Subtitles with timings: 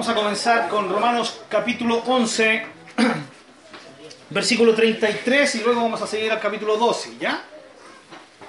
[0.00, 2.66] Vamos a comenzar con Romanos capítulo 11,
[4.30, 7.44] versículo 33 y luego vamos a seguir al capítulo 12, ¿ya?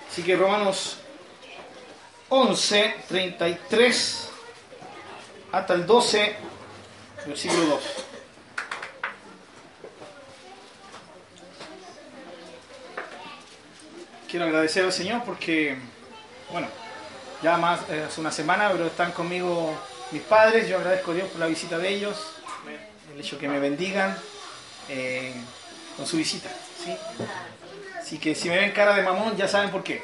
[0.09, 0.99] Así que Romanos
[2.29, 4.29] 11, 33
[5.52, 6.38] hasta el 12,
[7.27, 7.81] versículo 2.
[14.29, 15.77] Quiero agradecer al Señor porque,
[16.49, 16.70] bueno,
[17.43, 19.77] ya más eh, hace una semana, pero están conmigo
[20.11, 20.67] mis padres.
[20.67, 22.17] Yo agradezco a Dios por la visita de ellos,
[23.13, 24.17] el hecho que me bendigan
[24.89, 25.34] eh,
[25.97, 26.49] con su visita.
[26.84, 26.95] ¿sí?
[27.99, 30.03] Así que si me ven cara de mamón, ya saben por qué.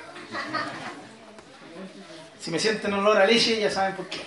[2.39, 4.19] Si me sienten olor a leche, ya saben por qué.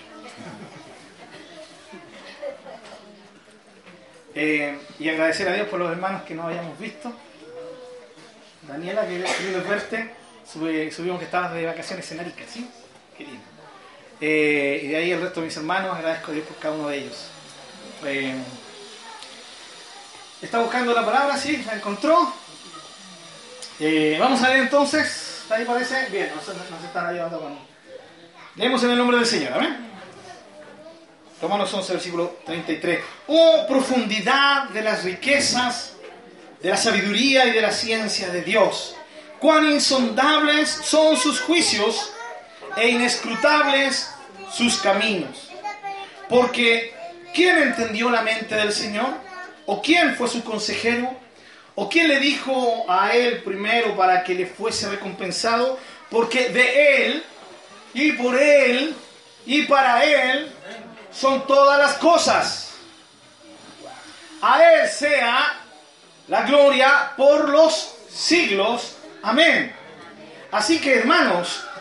[4.34, 7.12] Eh, y agradecer a Dios por los hermanos que no habíamos visto.
[8.62, 10.14] Daniela, que lindo verte.
[10.44, 12.68] subimos que estabas de vacaciones en Arica, ¿sí?
[13.16, 13.59] Qué lindo.
[14.20, 16.88] Eh, y de ahí el resto de mis hermanos, agradezco a Dios por cada uno
[16.88, 17.26] de ellos.
[18.04, 18.34] Eh,
[20.42, 21.36] ¿Está buscando la palabra?
[21.36, 21.62] ¿Sí?
[21.66, 22.32] ¿La encontró?
[23.78, 25.44] Eh, vamos a leer entonces.
[25.48, 26.08] ¿Ahí parece?
[26.10, 27.58] Bien, nos, nos están ayudando con...
[28.56, 29.90] Leemos en el nombre del Señor, ¿amén?
[31.40, 33.00] Romanos 11, versículo 33.
[33.28, 35.94] Oh, profundidad de las riquezas,
[36.60, 38.96] de la sabiduría y de la ciencia de Dios.
[39.38, 42.12] Cuán insondables son sus juicios
[42.76, 44.10] e inescrutables
[44.52, 45.50] sus caminos.
[46.28, 46.94] Porque,
[47.34, 49.14] ¿quién entendió la mente del Señor?
[49.66, 51.14] ¿O quién fue su consejero?
[51.74, 55.78] ¿O quién le dijo a él primero para que le fuese recompensado?
[56.10, 57.24] Porque de él
[57.94, 58.94] y por él
[59.46, 60.52] y para él
[61.12, 62.70] son todas las cosas.
[64.42, 65.60] A Él sea
[66.28, 68.96] la gloria por los siglos.
[69.22, 69.74] Amén.
[70.50, 71.64] Así que hermanos,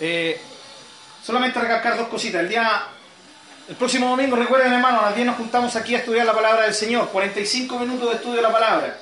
[0.00, 0.40] Eh,
[1.22, 2.40] solamente recalcar dos cositas.
[2.40, 2.82] El día,
[3.68, 6.62] el próximo domingo, recuerden hermanos, a las 10 nos juntamos aquí a estudiar la palabra
[6.62, 7.08] del Señor.
[7.08, 8.96] 45 minutos de estudio de la palabra.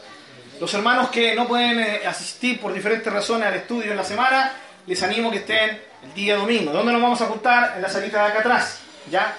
[0.60, 4.52] Los hermanos que no pueden eh, asistir por diferentes razones al estudio en la semana,
[4.86, 6.72] les animo que estén el día domingo.
[6.72, 7.74] ¿Dónde nos vamos a juntar?
[7.76, 8.80] En la salita de acá atrás.
[9.10, 9.36] ¿Ya?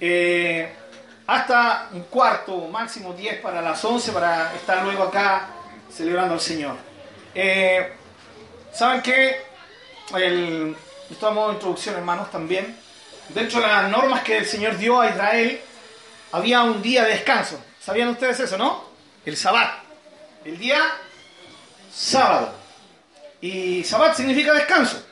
[0.00, 0.72] Eh,
[1.26, 5.48] hasta un cuarto, máximo 10 para las 11, para estar luego acá
[5.90, 6.76] celebrando al Señor.
[8.72, 9.42] ¿Saben qué?
[10.14, 10.76] El,
[11.10, 12.76] esto a modo de introducción, hermanos, también.
[13.30, 15.60] Dentro de las normas que el Señor dio a Israel,
[16.32, 17.58] había un día de descanso.
[17.80, 18.84] ¿Sabían ustedes eso, no?
[19.24, 19.70] El Sabbat.
[20.44, 20.78] El día
[21.92, 22.54] sábado.
[23.40, 25.04] Y Sabbat significa descanso.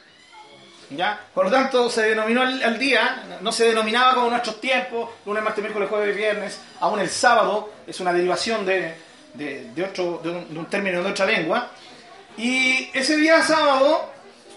[0.91, 1.21] ¿Ya?
[1.35, 5.63] Por lo tanto, se denominó al, día, no se denominaba como nuestros tiempos, lunes, martes,
[5.63, 8.95] miércoles, jueves y viernes, aún el sábado es una derivación de,
[9.35, 11.71] de, otro, de, un, término de otra lengua.
[12.37, 14.13] Y ese día sábado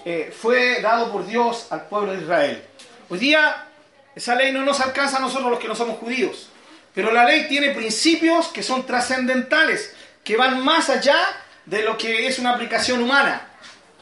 [0.05, 2.63] eh, fue dado por Dios al pueblo de Israel.
[3.09, 3.67] Hoy día
[4.15, 6.49] esa ley no nos alcanza a nosotros los que no somos judíos,
[6.93, 9.93] pero la ley tiene principios que son trascendentales,
[10.23, 11.17] que van más allá
[11.65, 13.47] de lo que es una aplicación humana.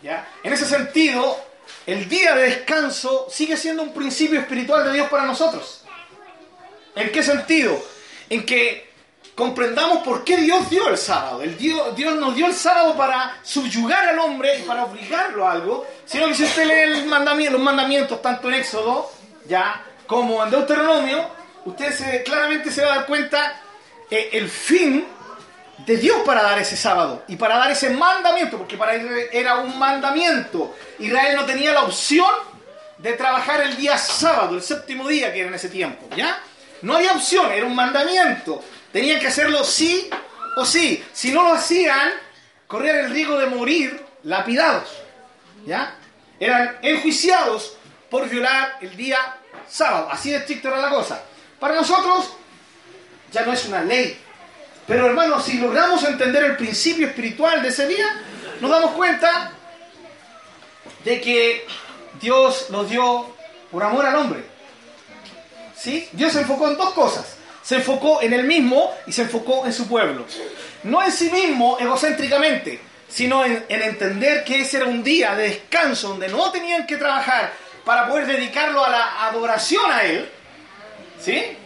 [0.02, 0.28] ¿ya?
[0.44, 1.38] En ese sentido,
[1.86, 5.84] el día de descanso sigue siendo un principio espiritual de Dios para nosotros.
[6.96, 7.80] ¿En qué sentido?
[8.30, 8.87] En que
[9.38, 11.44] comprendamos por qué Dios dio el sábado.
[11.44, 15.52] El Dios, Dios nos dio el sábado para subyugar al hombre y para obligarlo a
[15.52, 19.12] algo, sino que si usted lee el mandamiento, los mandamientos tanto en Éxodo
[19.46, 21.24] ya como en Deuteronomio,
[21.66, 23.62] usted se, claramente se va a dar cuenta
[24.10, 25.06] eh, el fin
[25.86, 29.58] de Dios para dar ese sábado y para dar ese mandamiento, porque para Israel era
[29.58, 30.76] un mandamiento.
[30.98, 32.34] Israel no tenía la opción
[32.98, 36.40] de trabajar el día sábado, el séptimo día que era en ese tiempo, ¿ya?
[36.82, 38.64] No había opción, era un mandamiento.
[38.92, 40.10] Tenían que hacerlo sí
[40.56, 41.04] o sí.
[41.14, 42.12] Si no lo hacían,
[42.68, 44.90] corrían el riesgo de morir lapidados,
[45.66, 45.96] ¿ya?
[46.40, 47.78] Eran enjuiciados
[48.10, 49.18] por violar el día
[49.68, 50.10] sábado.
[50.12, 51.22] Así de estricto era la cosa.
[51.60, 52.34] Para nosotros
[53.32, 54.18] ya no es una ley,
[54.88, 58.22] pero hermanos, si logramos entender el principio espiritual de ese día,
[58.62, 59.52] nos damos cuenta
[61.04, 61.66] de que
[62.22, 63.36] Dios lo dio
[63.72, 64.46] por amor al hombre.
[65.76, 66.08] ¿Sí?
[66.14, 67.37] Dios se enfocó en dos cosas.
[67.68, 70.26] Se enfocó en él mismo y se enfocó en su pueblo.
[70.84, 72.80] No en sí mismo egocéntricamente,
[73.10, 76.96] sino en, en entender que ese era un día de descanso donde no tenían que
[76.96, 77.52] trabajar
[77.84, 80.30] para poder dedicarlo a la adoración a Él.
[81.20, 81.58] ¿Sí?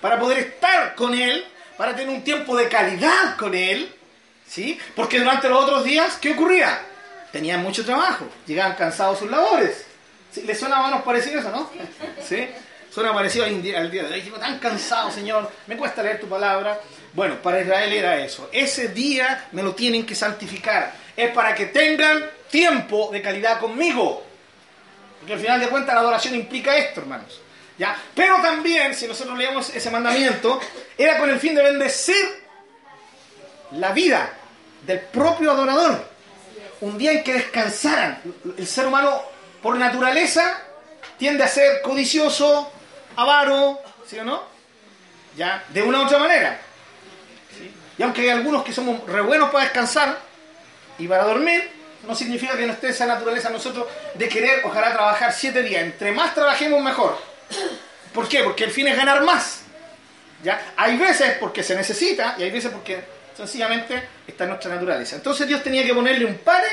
[0.00, 1.44] para poder estar con Él,
[1.76, 3.92] para tener un tiempo de calidad con Él,
[4.46, 4.78] ¿sí?
[4.94, 6.80] Porque durante los otros días, ¿qué ocurría?
[7.32, 9.84] Tenían mucho trabajo, llegaban cansados sus labores.
[10.30, 10.42] ¿Sí?
[10.42, 11.70] ¿Les suena más o menos parecido eso, no?
[12.22, 12.46] ¿Sí?
[12.98, 14.20] Al día, al día de hoy.
[14.22, 16.80] Digo, tan cansado, Señor, me cuesta leer tu palabra.
[17.12, 18.48] Bueno, para Israel era eso.
[18.50, 20.94] Ese día me lo tienen que santificar.
[21.14, 24.24] Es para que tengan tiempo de calidad conmigo.
[25.18, 27.40] Porque al final de cuentas la adoración implica esto, hermanos.
[27.76, 27.94] ¿Ya?
[28.14, 30.58] Pero también, si nosotros leemos ese mandamiento,
[30.96, 32.24] era con el fin de bendecir
[33.72, 34.32] la vida
[34.86, 36.02] del propio adorador.
[36.80, 38.22] Un día en que descansaran.
[38.56, 39.20] El ser humano,
[39.60, 40.62] por naturaleza,
[41.18, 42.72] tiende a ser codicioso,
[43.16, 44.42] avaro, ¿sí o no?
[45.36, 45.64] ¿Ya?
[45.68, 46.58] De una u otra manera.
[47.98, 50.18] Y aunque hay algunos que somos re buenos para descansar
[50.98, 51.70] y para dormir,
[52.06, 55.82] no significa que no esté esa naturaleza nosotros de querer, ojalá, trabajar siete días.
[55.82, 57.18] Entre más trabajemos, mejor.
[58.12, 58.42] ¿Por qué?
[58.42, 59.62] Porque el fin es ganar más.
[60.42, 60.74] ¿Ya?
[60.76, 63.02] Hay veces porque se necesita y hay veces porque
[63.36, 65.16] sencillamente está en nuestra naturaleza.
[65.16, 66.68] Entonces Dios tenía que ponerle un pare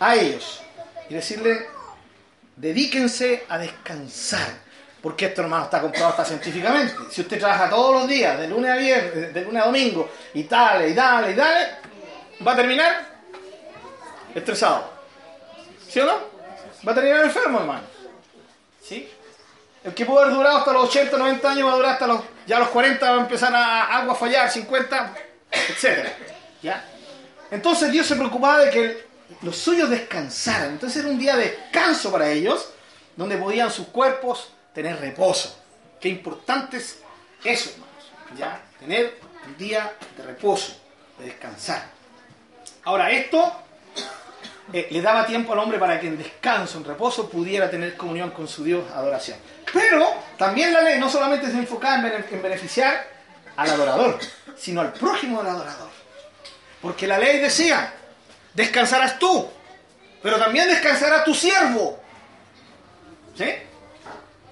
[0.00, 0.62] a ellos
[1.08, 1.66] y decirle,
[2.56, 4.65] dedíquense a descansar.
[5.02, 6.94] Porque esto, hermano, está comprobado hasta científicamente.
[7.10, 10.44] Si usted trabaja todos los días, de lunes a viernes, de lunes a domingo, y
[10.44, 11.68] dale, y dale, y dale,
[12.46, 13.06] va a terminar
[14.34, 14.90] estresado.
[15.88, 16.14] ¿Sí o no?
[16.86, 17.82] Va a terminar enfermo, hermano.
[18.82, 19.08] ¿Sí?
[19.84, 22.20] El que pudo haber durado hasta los 80, 90 años va a durar hasta los.
[22.46, 25.14] Ya los 40 va a empezar a algo a fallar, 50,
[25.52, 26.08] etc.
[26.62, 26.84] ¿Ya?
[27.50, 29.06] Entonces Dios se preocupaba de que
[29.42, 30.70] los suyos descansaran.
[30.70, 32.70] Entonces era un día de descanso para ellos,
[33.14, 35.56] donde podían sus cuerpos tener reposo.
[35.98, 36.98] Qué importante es
[37.42, 38.12] eso, hermanos.
[38.36, 38.60] ¿Ya?
[38.78, 40.76] Tener un día de reposo,
[41.18, 41.82] de descansar.
[42.84, 43.54] Ahora, esto
[44.74, 48.32] eh, le daba tiempo al hombre para que en descanso, en reposo, pudiera tener comunión
[48.32, 49.38] con su Dios, adoración.
[49.72, 53.02] Pero también la ley no solamente se enfocaba en, en beneficiar
[53.56, 54.18] al adorador,
[54.58, 55.88] sino al prójimo del adorador.
[56.82, 57.94] Porque la ley decía,
[58.52, 59.48] descansarás tú,
[60.22, 61.98] pero también descansará tu siervo.
[63.34, 63.54] ¿Sí?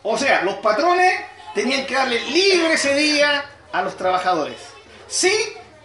[0.07, 1.13] O sea, los patrones
[1.55, 3.43] tenían que darle libre ese día
[3.73, 4.59] a los trabajadores.
[5.09, 5.33] ¿Sí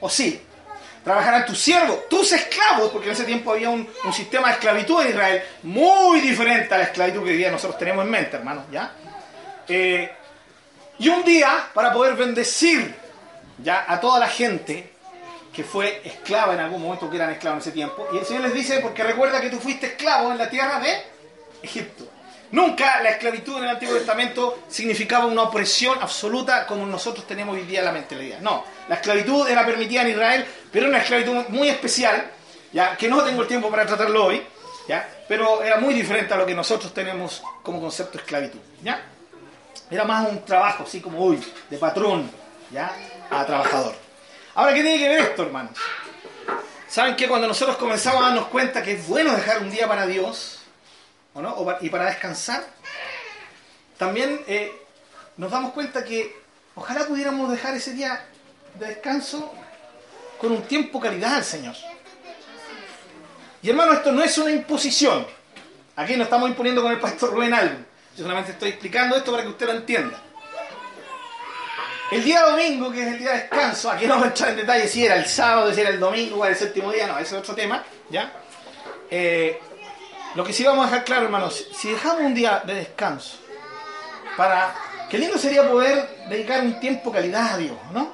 [0.01, 0.45] o sí?
[1.05, 5.09] Trabajarán tus siervos, tus esclavos, porque en ese tiempo había un, sistema de esclavitud en
[5.11, 8.91] Israel muy diferente a la esclavitud que hoy día nosotros tenemos en mente, hermanos, ¿ya?
[9.69, 10.11] Eh,
[10.97, 12.93] y un día, para poder bendecir
[13.57, 14.91] ya a toda la gente
[15.53, 18.43] que fue esclava en algún momento, que eran esclavos en ese tiempo, y el Señor
[18.43, 21.01] les dice, porque recuerda que tú fuiste esclavo en la tierra de
[21.63, 22.08] Egipto.
[22.51, 27.63] Nunca la esclavitud en el Antiguo Testamento significaba una opresión absoluta como nosotros tenemos hoy
[27.63, 28.39] día la mentalidad.
[28.39, 32.31] No, la esclavitud era permitida en Israel, pero era una esclavitud muy especial,
[32.73, 34.41] ya que no tengo el tiempo para tratarlo hoy,
[34.87, 38.99] ya, pero era muy diferente a lo que nosotros tenemos como concepto de esclavitud, ya.
[39.91, 42.29] Era más un trabajo, así como hoy, de patrón,
[42.71, 42.91] ya,
[43.29, 43.93] a trabajador.
[44.55, 45.77] Ahora, ¿qué tiene que ver esto, hermanos?
[46.87, 50.07] ¿Saben que cuando nosotros comenzamos a darnos cuenta que es bueno dejar un día para
[50.07, 50.58] Dios,
[51.33, 51.77] ¿o no?
[51.81, 52.65] Y para descansar,
[53.97, 54.71] también eh,
[55.37, 56.35] nos damos cuenta que
[56.75, 58.25] ojalá pudiéramos dejar ese día
[58.75, 59.53] de descanso
[60.39, 61.75] con un tiempo calidad al Señor.
[63.61, 65.27] Y hermano, esto no es una imposición.
[65.95, 67.75] Aquí no estamos imponiendo con el pastor Rubén algo.
[68.15, 70.21] Yo solamente estoy explicando esto para que usted lo entienda.
[72.11, 74.55] El día domingo, que es el día de descanso, aquí no vamos a entrar en
[74.55, 77.35] detalle si era el sábado, si era el domingo, o el séptimo día, no, ese
[77.35, 78.33] es otro tema, ¿ya?
[79.11, 79.61] Eh,
[80.35, 83.37] lo que sí vamos a dejar claro, hermanos, si dejamos un día de descanso,
[84.37, 84.75] para,
[85.09, 88.13] qué lindo sería poder dedicar un tiempo calidad a Dios, ¿no?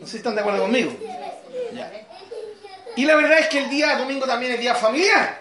[0.00, 0.92] No sé si están de acuerdo conmigo.
[1.74, 1.90] Ya.
[2.96, 5.38] Y la verdad es que el día domingo también es día familiar.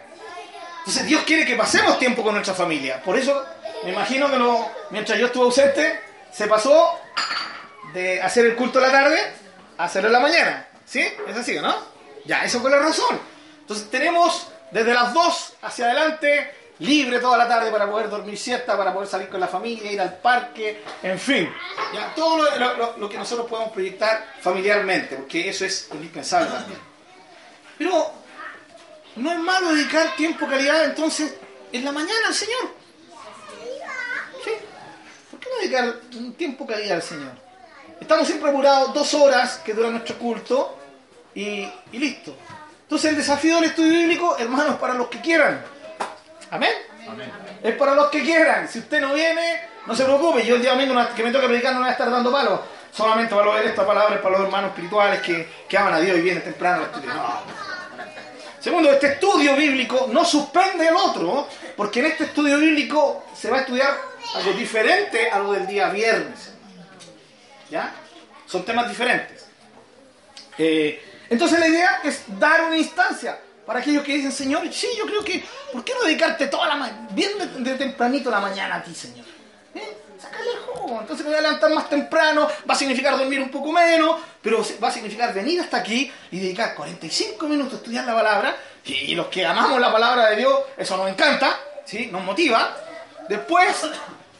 [0.79, 3.01] Entonces Dios quiere que pasemos tiempo con nuestra familia.
[3.01, 3.43] Por eso
[3.83, 5.99] me imagino que lo, mientras yo estuve ausente,
[6.31, 6.99] se pasó
[7.93, 9.19] de hacer el culto a la tarde
[9.77, 10.67] a hacerlo en la mañana.
[10.85, 11.01] ¿Sí?
[11.27, 11.75] Es así, ¿no?
[12.25, 13.19] Ya, eso fue la razón.
[13.61, 18.77] Entonces tenemos desde las 2 hacia adelante libre toda la tarde para poder dormir siesta,
[18.77, 21.51] para poder salir con la familia, ir al parque, en fin.
[21.93, 22.45] Ya, todo
[22.97, 26.79] lo, que nosotros podemos proyectar familiarmente, porque eso es indispensable también.
[27.77, 28.11] Pero
[29.17, 31.35] no es malo dedicar tiempo calidad entonces
[31.71, 32.73] en la mañana al Señor.
[34.43, 34.51] ¿Sí?
[35.31, 35.99] ¿Por qué no dedicar
[36.37, 37.31] tiempo calidad al Señor?
[37.99, 40.77] Estamos siempre apurados dos horas que dura nuestro culto
[41.35, 42.33] y listo.
[42.89, 45.63] Entonces el desafío del estudio bíblico, hermanos, para los que quieran.
[46.49, 46.71] ¿Amén?
[47.07, 47.31] Amén.
[47.61, 48.67] Es para los que quieran.
[48.67, 50.43] Si usted no viene, no se preocupe.
[50.43, 52.61] Yo el día domingo que me toca predicar no voy a estar dando palos.
[52.91, 56.17] Solamente para leer esta palabra es para los hermanos espirituales que, que aman a Dios
[56.17, 57.13] y vienen temprano al estudio.
[57.13, 57.41] No.
[58.59, 63.57] Segundo, este estudio bíblico no suspende el otro, porque en este estudio bíblico se va
[63.57, 63.95] a estudiar
[64.33, 66.53] algo diferente a lo del día viernes.
[67.69, 67.93] ¿Ya?
[68.49, 69.45] son temas diferentes.
[70.57, 75.05] Eh, entonces la idea es dar una instancia para aquellos que dicen, Señor, sí, yo
[75.05, 78.83] creo que, ¿por qué no dedicarte toda la mañana, bien de, tempranito la mañana a
[78.83, 79.27] ti, Señor?
[79.75, 79.97] ¿Eh?
[80.19, 80.99] Sácale el jugo.
[80.99, 84.65] Entonces me voy a levantar más temprano, va a significar dormir un poco menos, pero
[84.81, 88.55] va a significar venir hasta aquí y dedicar 45 minutos a estudiar la palabra.
[88.85, 91.55] Y, los que amamos la palabra de Dios, eso nos encanta,
[91.85, 92.07] ¿sí?
[92.11, 92.75] nos motiva.
[93.27, 93.87] Después,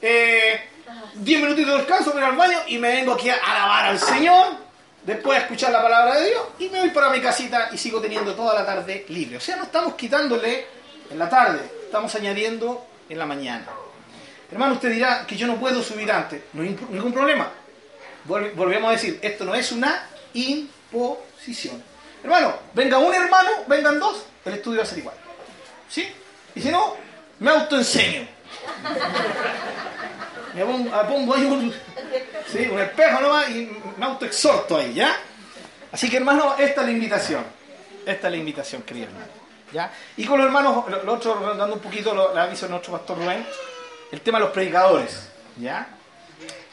[0.02, 0.70] eh,
[1.14, 4.69] 10 minutitos de descanso, voy al baño y me vengo aquí a alabar al Señor
[5.10, 8.00] después de escuchar la palabra de Dios y me voy para mi casita y sigo
[8.00, 9.38] teniendo toda la tarde libre.
[9.38, 10.68] O sea, no estamos quitándole
[11.10, 13.66] en la tarde, estamos añadiendo en la mañana.
[14.52, 17.52] Hermano, usted dirá que yo no puedo subir antes, no hay ningún problema.
[18.26, 21.84] Volvemos a decir, esto no es una imposición.
[22.24, 25.16] Hermano, venga un hermano, vengan dos, el estudio va a ser igual.
[25.90, 26.08] ¿Sí?
[26.54, 26.96] Y si no,
[27.40, 28.28] me autoenseño.
[30.54, 31.74] Me pongo, ahí un,
[32.72, 35.16] un espejo nomás y me autoexhorto ahí, ¿ya?
[35.92, 37.44] Así que hermano, esta es la invitación.
[38.06, 39.28] Esta es la invitación, querido hermano.
[39.72, 39.92] ¿Ya?
[40.18, 43.46] Y con los hermanos, lo, otro, dando un poquito lo, aviso de nuestro pastor Rubén,
[44.12, 45.30] el tema de los predicadores.
[45.58, 45.88] ¿Ya?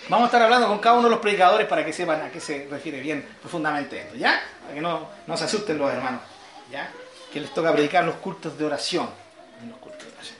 [0.08, 2.40] Vamos a estar hablando con cada uno de los predicadores para que sepan a qué
[2.40, 4.40] se refiere bien profundamente esto, ¿ya?
[4.62, 6.20] Para que no, no se asusten los hermanos,
[6.70, 6.88] ¿ya?
[7.32, 9.10] Que les toca predicar los cultos de oración.
[9.68, 10.36] Los cultos de oración,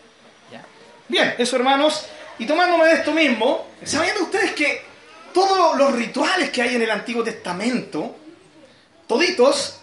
[0.53, 0.63] ¿ya?
[1.09, 2.07] Bien, eso hermanos,
[2.39, 4.83] y tomándome de esto mismo, sabiendo ustedes que
[5.33, 8.17] todos los rituales que hay en el Antiguo Testamento,
[9.07, 9.81] toditos,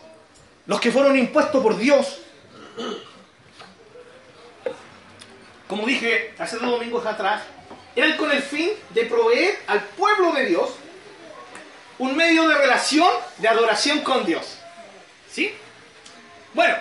[0.65, 2.19] los que fueron impuestos por Dios,
[5.67, 7.41] como dije hace dos domingos atrás,
[7.95, 10.71] eran con el fin de proveer al pueblo de Dios
[11.99, 14.57] un medio de relación, de adoración con Dios.
[15.31, 15.53] ¿Sí?
[16.53, 16.75] Bueno,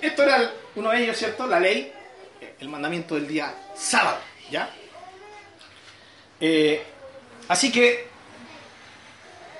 [0.00, 1.46] esto era uno de ellos, ¿cierto?
[1.46, 1.92] La ley,
[2.58, 4.18] el mandamiento del día sábado,
[4.50, 4.70] ¿ya?
[6.40, 6.82] Eh,
[7.48, 8.08] así que,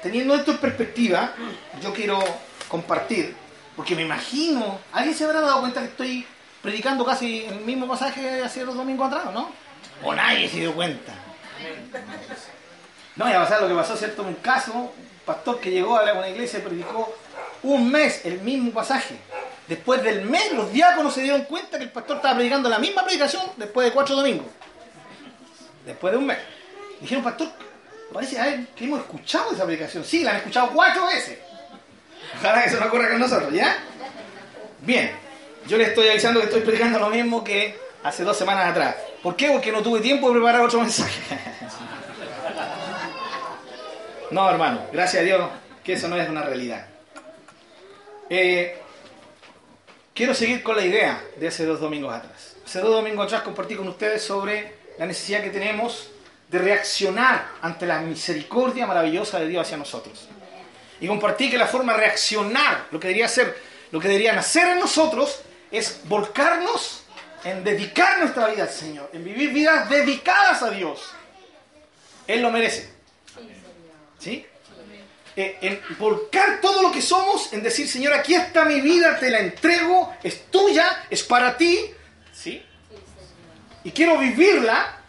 [0.02, 1.32] teniendo esto en perspectiva,
[1.82, 2.22] yo quiero
[2.68, 3.34] compartir,
[3.76, 6.26] porque me imagino, ¿alguien se habrá dado cuenta que estoy
[6.62, 9.50] predicando casi el mismo pasaje hace dos domingos atrás, no?
[10.02, 11.12] O nadie se dio cuenta.
[13.16, 14.22] No, ya pasar lo que pasó, ¿cierto?
[14.22, 14.90] Un caso, un
[15.26, 17.14] pastor que llegó a una iglesia y predicó
[17.62, 19.16] un mes el mismo pasaje.
[19.68, 23.04] Después del mes, los diáconos se dieron cuenta que el pastor estaba predicando la misma
[23.04, 24.46] predicación después de cuatro domingos.
[25.84, 26.38] Después de un mes.
[27.00, 27.48] Dijeron, pastor,
[28.12, 30.04] parece a que hemos escuchado esa predicación.
[30.04, 31.38] Sí, la han escuchado cuatro veces.
[32.38, 33.76] Ojalá que eso no ocurra con nosotros, ¿ya?
[34.82, 35.12] Bien,
[35.66, 38.96] yo le estoy avisando que estoy predicando lo mismo que hace dos semanas atrás.
[39.22, 39.50] ¿Por qué?
[39.50, 41.20] Porque no tuve tiempo de preparar otro mensaje.
[44.30, 45.50] No, hermano, gracias a Dios
[45.82, 46.86] que eso no es una realidad.
[48.28, 48.78] Eh,
[50.14, 52.54] quiero seguir con la idea de hace dos domingos atrás.
[52.64, 56.10] Hace dos domingos atrás compartí con ustedes sobre la necesidad que tenemos
[56.50, 60.28] de reaccionar ante la misericordia maravillosa de Dios hacia nosotros.
[61.00, 63.56] Y compartí que la forma de reaccionar, lo que debería ser,
[63.92, 67.04] lo que deberían hacer en nosotros, es volcarnos
[67.44, 71.00] en dedicar nuestra vida al Señor, en vivir vidas dedicadas a Dios.
[72.26, 72.90] Él lo merece.
[74.18, 74.44] ¿Sí?
[75.36, 79.30] Eh, en volcar todo lo que somos, en decir, Señor, aquí está mi vida, te
[79.30, 81.92] la entrego, es tuya, es para ti.
[82.32, 82.60] ¿Sí?
[83.84, 84.99] Y quiero vivirla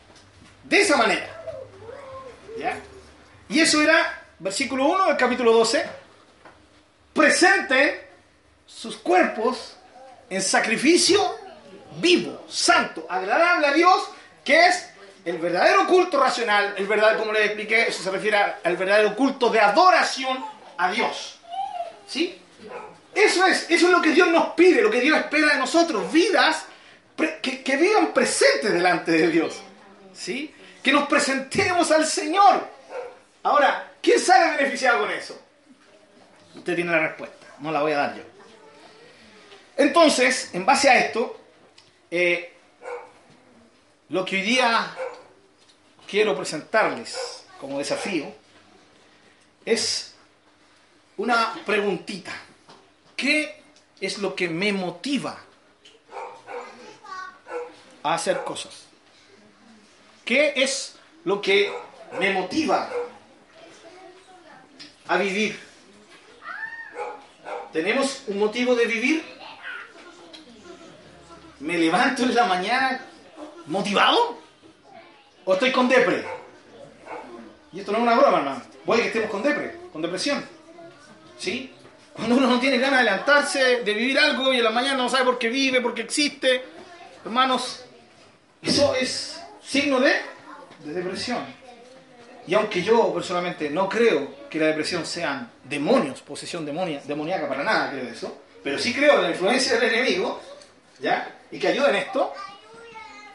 [0.71, 1.27] de esa manera.
[2.57, 2.79] ¿Ya?
[3.49, 5.85] Y eso era, versículo 1 del capítulo 12,
[7.13, 7.99] presenten
[8.65, 9.75] sus cuerpos
[10.29, 11.35] en sacrificio
[11.97, 14.09] vivo, santo, agradable a Dios,
[14.45, 14.89] que es
[15.25, 19.49] el verdadero culto racional, el verdadero, como les expliqué, eso se refiere al verdadero culto
[19.49, 20.43] de adoración
[20.77, 21.37] a Dios.
[22.07, 22.39] ¿Sí?
[23.13, 26.09] Eso es, eso es lo que Dios nos pide, lo que Dios espera de nosotros,
[26.13, 26.65] vidas
[27.41, 29.61] que, que vivan presentes delante de Dios.
[30.13, 30.53] ¿Sí?
[30.81, 32.67] Que nos presentemos al Señor.
[33.43, 35.39] Ahora, ¿quién sale beneficiado con eso?
[36.55, 38.23] Usted tiene la respuesta, no la voy a dar yo.
[39.77, 41.39] Entonces, en base a esto,
[42.09, 42.53] eh,
[44.09, 44.95] lo que hoy día
[46.07, 48.33] quiero presentarles como desafío
[49.65, 50.13] es
[51.17, 52.33] una preguntita.
[53.15, 53.63] ¿Qué
[53.99, 55.37] es lo que me motiva
[58.03, 58.90] a hacer cosas?
[60.31, 60.95] ¿Qué es
[61.25, 61.73] lo que
[62.17, 62.89] me motiva
[65.09, 65.59] a vivir?
[67.73, 69.25] ¿Tenemos un motivo de vivir?
[71.59, 73.05] ¿Me levanto en la mañana
[73.65, 74.37] motivado?
[75.43, 76.23] ¿O estoy con depre?
[77.73, 78.61] Y esto no es una broma, hermano.
[78.85, 80.47] Voy a que estemos con depre, con depresión.
[81.37, 81.73] ¿Sí?
[82.13, 85.09] Cuando uno no tiene ganas de levantarse, de vivir algo y en la mañana no
[85.09, 86.63] sabe por qué vive, por qué existe.
[87.25, 87.83] Hermanos,
[88.61, 89.40] eso es
[89.71, 90.13] signo de,
[90.83, 91.45] depresión.
[92.45, 97.63] Y aunque yo personalmente no creo que la depresión sean demonios, posesión demonia, demoníaca, para
[97.63, 100.41] nada creo eso, pero sí creo en la influencia del enemigo,
[100.99, 101.39] ¿ya?
[101.51, 102.33] Y que ayuda en esto.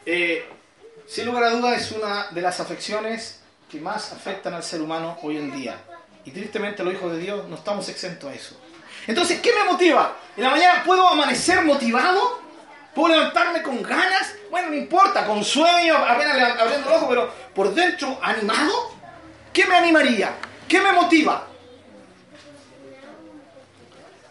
[0.05, 0.45] Eh,
[1.07, 3.39] sin lugar a dudas es una de las afecciones
[3.71, 5.79] que más afectan al ser humano hoy en día.
[6.23, 8.55] Y tristemente los hijos de Dios no estamos exentos a eso.
[9.07, 10.15] Entonces, ¿qué me motiva?
[10.35, 12.41] En la mañana puedo amanecer motivado,
[12.97, 17.71] puedo levantarme con ganas, bueno, no importa, con sueño, apenas abriendo el ojo, pero por
[17.71, 18.91] dentro animado.
[19.53, 20.33] ¿Qué me animaría?
[20.67, 21.45] ¿Qué me motiva?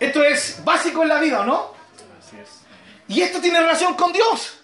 [0.01, 1.75] Esto es básico en la vida, no?
[2.19, 2.63] Así es.
[3.07, 4.59] Y esto tiene relación con Dios.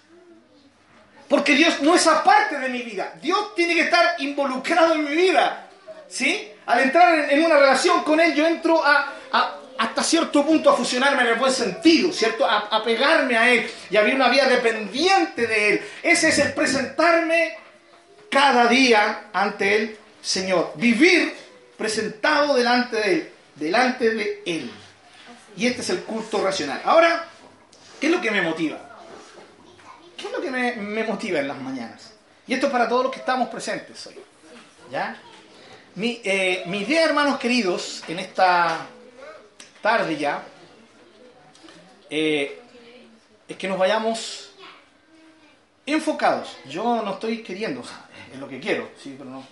[1.29, 3.13] Porque Dios no es aparte de mi vida.
[3.21, 5.69] Dios tiene que estar involucrado en mi vida.
[6.09, 6.51] ¿Sí?
[6.65, 9.13] Al entrar en, una relación con Él, yo entro a,
[9.83, 12.45] hasta cierto punto a fusionarme en el buen sentido, ¿cierto?
[12.45, 15.81] A, pegarme a Él y a vivir una vida dependiente de Él.
[16.01, 17.57] Ese es el presentarme
[18.29, 20.71] cada día ante el Señor.
[20.75, 21.35] Vivir
[21.77, 24.71] presentado delante de Él, delante de Él.
[25.57, 26.81] Y este es el culto racional.
[26.85, 27.25] Ahora,
[27.99, 28.79] ¿qué es lo que me motiva?
[30.15, 32.13] ¿Qué es lo que me, motiva en las mañanas?
[32.47, 34.15] Y esto es para todos los que estamos presentes hoy.
[34.89, 35.17] ¿Ya?
[35.95, 38.87] Mi, eh, mi idea, hermanos queridos, en esta
[39.83, 40.41] tarde ya,
[42.09, 42.61] eh,
[43.49, 44.51] es que nos vayamos
[45.85, 46.55] enfocados.
[46.69, 47.83] Yo no estoy queriendo,
[48.33, 49.43] es lo que quiero, sí, pero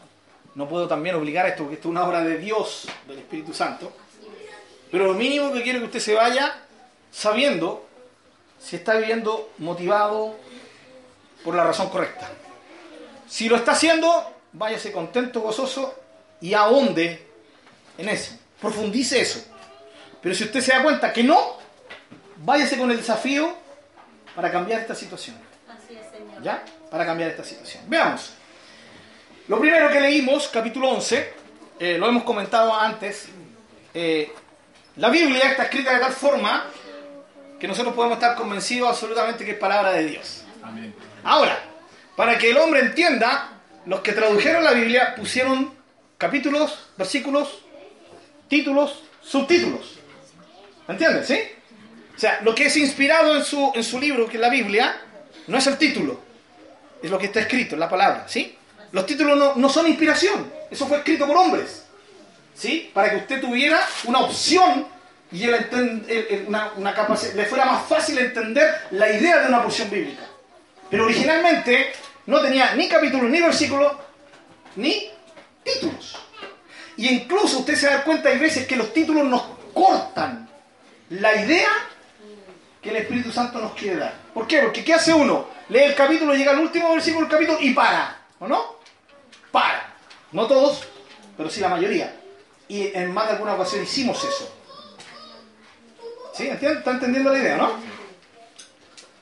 [0.55, 3.53] no, puedo también obligar a esto, porque esto es una obra de Dios, del Espíritu
[3.53, 3.91] Santo.
[4.89, 6.63] Pero lo mínimo que quiero es que usted se vaya
[7.11, 7.85] sabiendo
[8.57, 10.37] si está viviendo motivado
[11.43, 12.29] por la razón correcta.
[13.27, 15.93] Si lo está haciendo, váyase contento, gozoso
[16.39, 17.27] y ahonde
[17.97, 18.33] en eso.
[18.61, 19.50] Profundice eso.
[20.21, 21.57] Pero si usted se da cuenta que no,
[22.37, 23.55] váyase con el desafío
[24.35, 25.37] para cambiar esta situación.
[25.67, 26.41] Así es, Señor.
[26.43, 26.63] ¿Ya?
[26.89, 27.83] Para cambiar esta situación.
[27.87, 28.33] Veamos.
[29.47, 31.33] Lo primero que leímos, capítulo 11,
[31.79, 33.27] eh, lo hemos comentado antes.
[33.93, 34.31] Eh,
[34.97, 36.65] la Biblia está escrita de tal forma
[37.59, 40.43] que nosotros podemos estar convencidos absolutamente que es palabra de Dios.
[40.63, 40.93] Amén.
[41.23, 41.59] Ahora,
[42.15, 43.49] para que el hombre entienda,
[43.85, 45.73] los que tradujeron la Biblia pusieron
[46.17, 47.59] capítulos, versículos,
[48.47, 50.00] títulos, subtítulos.
[50.87, 51.27] ¿Entiendes?
[51.27, 51.39] ¿Sí?
[52.15, 54.95] O sea, lo que es inspirado en su, en su libro, que es la Biblia,
[55.47, 56.19] no es el título,
[57.01, 58.25] es lo que está escrito, es la palabra.
[58.27, 58.57] ¿Sí?
[58.91, 61.85] Los títulos no, son inspiración, eso fue escrito por hombres.
[62.53, 62.91] ¿Sí?
[62.93, 64.85] Para que usted tuviera una opción
[65.31, 65.47] y
[66.45, 70.23] una, una le fuera más fácil entender la idea de una porción bíblica.
[70.89, 71.93] Pero originalmente
[72.25, 73.97] no tenía ni capítulo, ni versículo,
[74.75, 75.09] ni
[75.63, 76.17] títulos.
[76.97, 80.50] Y incluso usted se da cuenta, hay veces que los títulos nos cortan
[81.11, 81.69] la idea
[82.81, 84.13] que el Espíritu Santo nos quiere dar.
[84.33, 84.59] ¿Por qué?
[84.61, 85.47] Porque ¿qué hace uno?
[85.69, 88.17] Lee el capítulo, llega al último versículo del capítulo y para.
[88.39, 88.77] ¿O no?
[89.51, 89.93] Para.
[90.31, 90.87] No todos,
[91.37, 92.15] pero sí la mayoría.
[92.67, 94.53] Y en más de alguna ocasión hicimos eso.
[96.33, 96.47] ¿Sí?
[96.47, 97.73] ¿Está entendiendo la idea, no?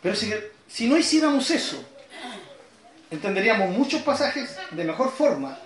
[0.02, 0.32] Pero si
[0.68, 1.84] si no hiciéramos eso,
[3.10, 5.58] entenderíamos muchos pasajes de mejor forma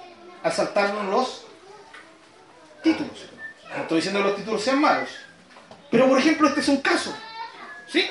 [0.42, 1.46] al saltarnos los
[2.82, 3.12] títulos.
[3.76, 5.10] No estoy diciendo que los títulos sean malos.
[5.94, 7.16] Pero por ejemplo, este es un caso.
[7.88, 8.10] ¿Sí?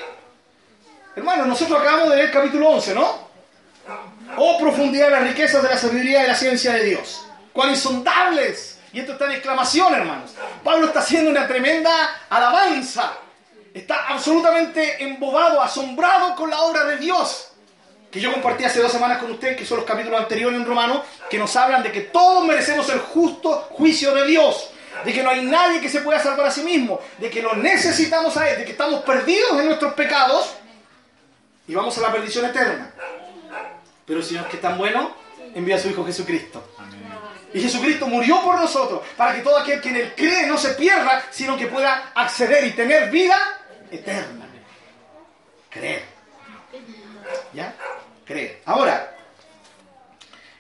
[1.14, 3.28] Hermano, nosotros acabamos de leer el capítulo 11, ¿no?
[4.38, 7.26] Oh profundidad de las riquezas de la sabiduría y de la ciencia de Dios.
[7.52, 8.78] Cuán insondables.
[8.94, 10.30] Y esto está en exclamación, hermanos.
[10.64, 11.90] Pablo está haciendo una tremenda
[12.30, 13.18] alabanza
[13.74, 17.48] está absolutamente embobado, asombrado con la obra de Dios.
[18.10, 21.02] Que yo compartí hace dos semanas con ustedes, que son los capítulos anteriores en Romano,
[21.30, 24.70] que nos hablan de que todos merecemos el justo juicio de Dios.
[25.04, 27.00] De que no hay nadie que se pueda salvar a sí mismo.
[27.18, 28.58] De que lo necesitamos a Él.
[28.58, 30.54] De que estamos perdidos en nuestros pecados.
[31.66, 32.92] Y vamos a la perdición eterna.
[34.06, 35.14] Pero el Señor que es tan bueno,
[35.54, 36.62] envía a su Hijo Jesucristo.
[37.54, 40.70] Y Jesucristo murió por nosotros, para que todo aquel que en Él cree no se
[40.70, 43.36] pierda, sino que pueda acceder y tener vida
[43.90, 44.46] eterna.
[45.68, 46.02] Creer.
[47.52, 47.74] ¿Ya?
[48.24, 48.62] Creer.
[48.64, 49.14] Ahora,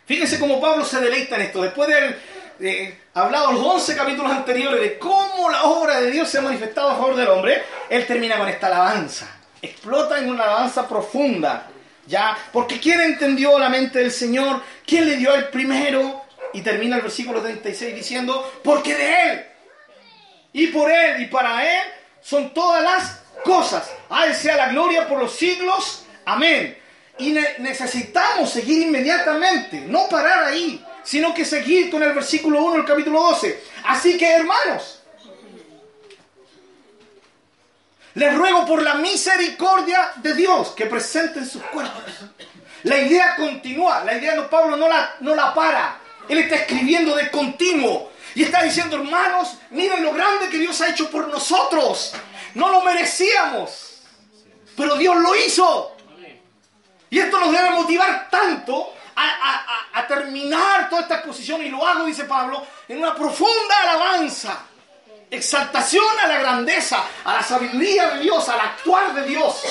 [0.06, 1.62] fíjense cómo Pablo se deleita en esto.
[1.62, 6.38] Después de haber hablado los 11 capítulos anteriores de cómo la obra de Dios se
[6.38, 9.28] ha manifestado a favor del hombre, él termina con esta alabanza.
[9.60, 11.68] Explota en una alabanza profunda.
[12.06, 12.36] ¿Ya?
[12.52, 14.60] Porque ¿quién entendió la mente del Señor?
[14.84, 16.22] ¿Quién le dio el primero?
[16.52, 19.46] Y termina el versículo 36 diciendo, porque de Él,
[20.52, 21.82] y por Él, y para Él,
[22.20, 23.90] son todas las cosas.
[24.10, 26.04] A sea la gloria por los siglos.
[26.24, 26.76] Amén.
[27.18, 32.84] Y necesitamos seguir inmediatamente, no parar ahí, sino que seguir con el versículo 1 del
[32.84, 33.62] capítulo 12.
[33.84, 35.00] Así que, hermanos,
[38.14, 42.02] les ruego por la misericordia de Dios que presenten sus cuerpos.
[42.84, 45.98] La idea continúa, la idea de Pablo no la, no la para.
[46.28, 48.10] Él está escribiendo de continuo.
[48.34, 52.14] Y está diciendo, hermanos, miren lo grande que Dios ha hecho por nosotros.
[52.54, 54.02] No lo merecíamos,
[54.76, 55.96] pero Dios lo hizo.
[57.10, 62.24] Y esto nos debe motivar tanto a, terminar toda esta exposición, y lo hago, dice
[62.24, 64.66] Pablo, en una profunda alabanza,
[65.30, 69.62] exaltación a la grandeza, a la sabiduría de Dios, al actuar de Dios.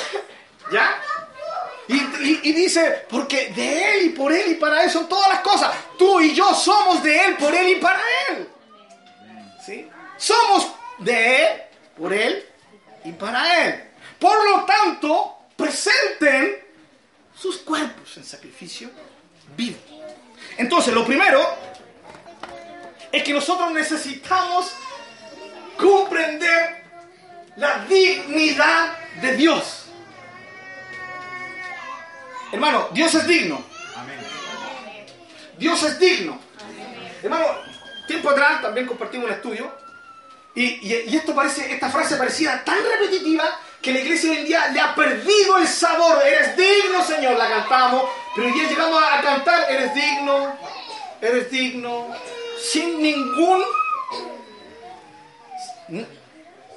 [0.71, 0.99] ¿Ya?
[1.87, 5.75] Y, dice, porque de Él y por Él y para Él son todas las cosas.
[5.97, 8.49] Tú y yo somos de Él, por Él y para Él.
[9.65, 9.89] ¿Sí?
[10.17, 11.61] Somos de Él,
[11.97, 12.45] por Él
[13.03, 13.89] y para Él.
[14.17, 16.63] Por lo tanto, presenten
[17.35, 18.89] sus cuerpos en sacrificio
[19.55, 19.77] vivo.
[20.57, 21.39] Entonces, lo primero
[23.11, 24.73] es que nosotros necesitamos
[25.77, 26.83] comprender
[27.55, 29.85] la dignidad de Dios.
[32.51, 33.63] Hermano, Dios es digno.
[35.57, 36.39] Dios es digno.
[37.23, 37.45] Hermano,
[38.07, 39.81] tiempo atrás también compartimos un estudio
[40.53, 44.79] y, esto parece, esta frase parecía tan repetitiva que la iglesia hoy en día le
[44.81, 46.21] ha perdido el sabor.
[46.25, 48.03] Eres digno, Señor, la cantamos,
[48.35, 50.57] pero hoy día llegamos a cantar, eres digno,
[51.21, 52.07] eres digno,
[52.61, 53.63] sin ningún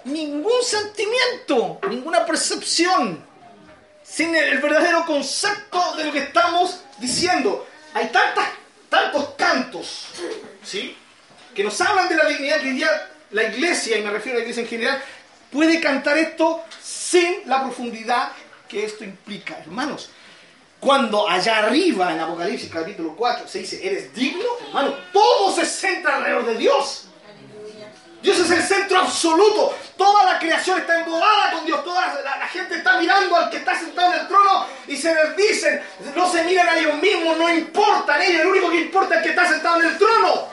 [0.05, 3.25] ningún sentimiento, ninguna percepción
[4.03, 7.67] sin el, verdadero concepto de lo que estamos diciendo.
[7.95, 8.49] Hay tantas,
[8.89, 10.09] tantos cantos,
[10.63, 10.97] ¿sí?
[11.55, 14.43] Que nos hablan de la dignidad que día la iglesia, y me refiero a la
[14.43, 15.03] iglesia en general,
[15.51, 18.33] puede cantar esto sin la profundidad
[18.69, 19.59] que esto implica.
[19.59, 20.11] Hermanos,
[20.85, 26.17] cuando allá arriba en Apocalipsis capítulo 4 se dice, eres digno, hermano, todo se centra
[26.17, 27.07] alrededor de Dios.
[28.23, 29.77] Dios es el centro absoluto.
[29.97, 31.85] Toda la creación está embobada con Dios.
[31.85, 35.37] Toda la, gente está mirando al que está sentado en el trono y se les
[35.37, 35.83] dicen,
[36.15, 38.43] no se miran a ellos mismos, no importan ellos.
[38.43, 40.49] El único que importa es el que está sentado en el trono.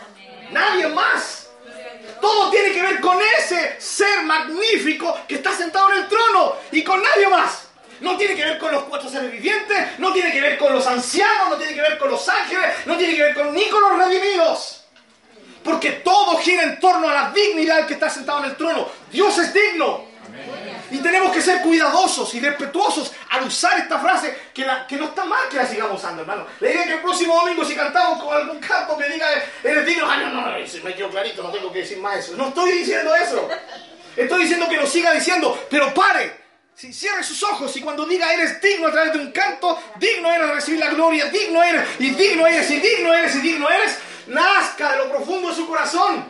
[0.52, 1.48] Nadie más.
[2.20, 6.84] Todo tiene que ver con ese ser magnífico que está sentado en el trono y
[6.84, 7.61] con nadie más.
[8.02, 10.86] No tiene que ver con los cuatro seres vivientes, no tiene que ver con los
[10.88, 13.82] ancianos, no tiene que ver con los ángeles, no tiene que ver con, ni con
[13.82, 14.84] los redimidos.
[15.64, 18.88] Porque todo gira en torno a la dignidad que está sentado en el trono.
[19.12, 20.10] Dios es digno.
[20.90, 24.66] Y tenemos que ser cuidadosos y respetuosos al usar esta frase que,
[24.98, 26.46] no está mal que la sigamos usando, hermano.
[26.60, 29.28] Le idea que el próximo domingo si cantamos con algún canto que diga
[29.64, 32.36] eres digno, ah, no, no, no, me quedo clarito, no tengo que decir más eso.
[32.36, 33.48] No estoy diciendo eso.
[34.18, 36.41] Estoy diciendo que lo siga diciendo, pero pare.
[36.82, 40.34] Si cierre sus ojos y cuando diga eres digno a través de un canto, digno
[40.34, 43.70] eres de recibir la gloria, digno eres, y digno eres, y digno eres, y digno
[43.70, 46.26] eres, nazca de lo profundo de su corazón.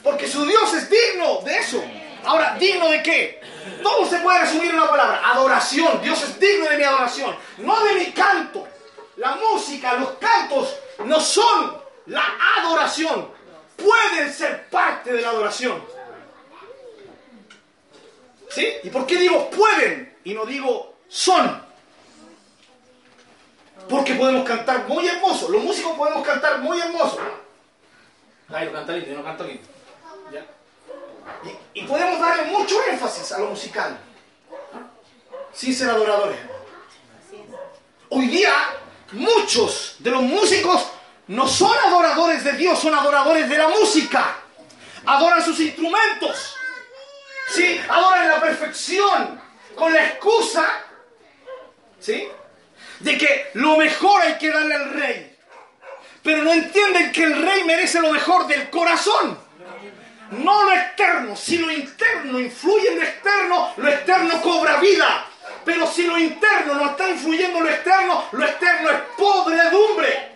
[0.00, 1.82] Porque su Dios es digno de eso.
[2.22, 3.40] Ahora, ¿digno de qué?
[3.82, 5.28] Todo se puede resumir en una palabra.
[5.32, 6.00] Adoración.
[6.00, 7.36] Dios es digno de mi adoración.
[7.58, 8.68] No de mi canto.
[9.16, 10.72] La música, los cantos
[11.04, 12.22] no son la
[12.60, 13.28] adoración.
[13.74, 15.84] Pueden ser parte de la adoración.
[18.54, 18.72] ¿Sí?
[18.84, 21.60] ¿Y por qué digo pueden y no digo son?
[23.88, 25.48] Porque podemos cantar muy hermoso.
[25.48, 27.18] Los músicos podemos cantar muy hermoso.
[28.48, 29.66] Ay, lo canta lindo, yo no canto lindo.
[31.74, 33.98] Y, podemos darle mucho énfasis a lo musical.
[35.52, 36.38] Sin ser adoradores.
[38.10, 38.52] Hoy día,
[39.12, 40.86] muchos de los músicos
[41.26, 44.36] no son adoradores de Dios, son adoradores de la música.
[45.06, 46.54] Adoran sus instrumentos.
[47.48, 47.80] ¿Sí?
[47.88, 49.40] Adoran la perfección.
[49.74, 50.64] Con la excusa.
[52.00, 52.28] ¿Sí?
[53.00, 55.36] de que lo mejor hay que darle al rey.
[56.22, 59.38] Pero no entienden que el rey merece lo mejor del corazón.
[60.30, 61.36] No lo externo.
[61.36, 65.26] Si lo interno influye en lo externo, lo externo cobra vida.
[65.64, 70.28] Pero si lo interno no está influyendo en lo externo, lo externo es podredumbre.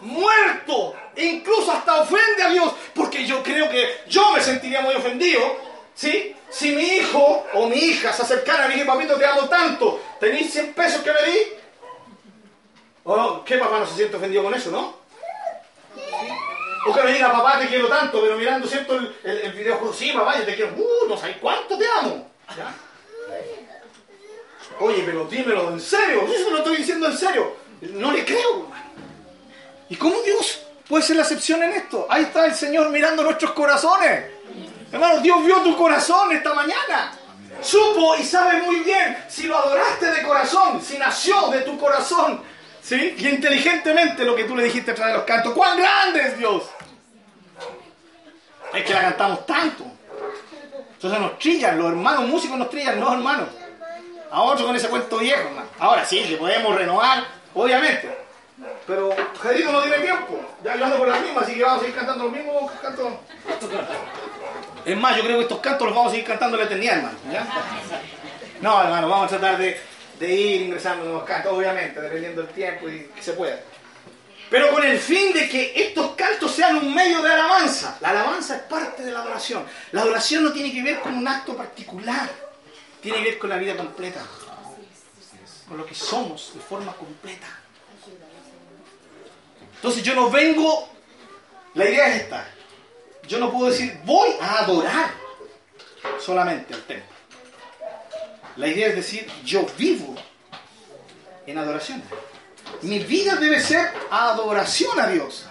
[0.00, 0.96] Muerto.
[1.16, 2.72] Incluso hasta ofende a Dios.
[2.94, 5.71] Porque yo creo que yo me sentiría muy ofendido.
[5.94, 6.34] ¿Sí?
[6.50, 10.00] Si mi hijo o mi hija se acercara a mí y papito te amo tanto,
[10.18, 11.38] ¿tenéis 100 pesos que me di?
[13.04, 15.02] ¿O qué papá no se siente ofendido con eso, no?
[16.86, 18.96] O que me diga, papá, te quiero tanto, pero mirando, ¿cierto?
[18.96, 22.28] El, el, video, sí, papá, yo te quiero, uh, no sabes cuánto te amo.
[24.80, 27.56] Oye, pero dímelo en serio, eso lo estoy diciendo en serio.
[27.82, 28.90] No le creo, hermano.
[29.88, 32.06] ¿Y cómo Dios puede ser la excepción en esto?
[32.08, 34.31] Ahí está el Señor mirando nuestros corazones.
[34.92, 37.12] Hermano, Dios vio tu corazón esta mañana.
[37.60, 42.42] Supo y sabe muy bien si lo adoraste de corazón, si nació de tu corazón,
[42.82, 43.14] ¿Sí?
[43.16, 45.52] Y inteligentemente lo que tú le dijiste a través de los cantos.
[45.52, 46.64] ¡Cuán grande es Dios!
[48.74, 49.84] Es que la cantamos tanto.
[50.94, 53.48] Entonces nos trillan, los hermanos músicos nos trillan, no hermanos.
[54.30, 55.68] A otros con ese cuento viejo, hermano.
[55.78, 57.24] Ahora sí, que podemos renovar,
[57.54, 58.18] obviamente.
[58.86, 60.40] Pero Jadito no tiene tiempo.
[60.64, 63.12] Ya yo ando por las mismas, así que vamos a seguir cantando los mismos cantos.
[64.84, 67.18] Es más, yo creo que estos cantos los vamos a seguir cantando la eternidad, hermano.
[68.60, 69.80] No, hermano, vamos a tratar de,
[70.18, 73.60] de ir ingresando nuevos cantos, obviamente, dependiendo del tiempo y que se pueda.
[74.52, 77.96] Pero con el fin de que estos cantos sean un medio de alabanza.
[78.00, 79.64] La alabanza es parte de la adoración.
[79.92, 82.28] La adoración no tiene que ver con un acto particular,
[83.00, 84.20] tiene que ver con la vida completa,
[85.66, 87.46] con lo que somos de forma completa.
[89.76, 90.88] Entonces yo no vengo,
[91.74, 92.46] la idea es esta,
[93.32, 95.10] yo no puedo decir voy a adorar
[96.20, 97.16] solamente al templo.
[98.56, 100.14] La idea es decir, yo vivo
[101.46, 102.02] en adoración.
[102.82, 105.46] Mi vida debe ser adoración a Dios.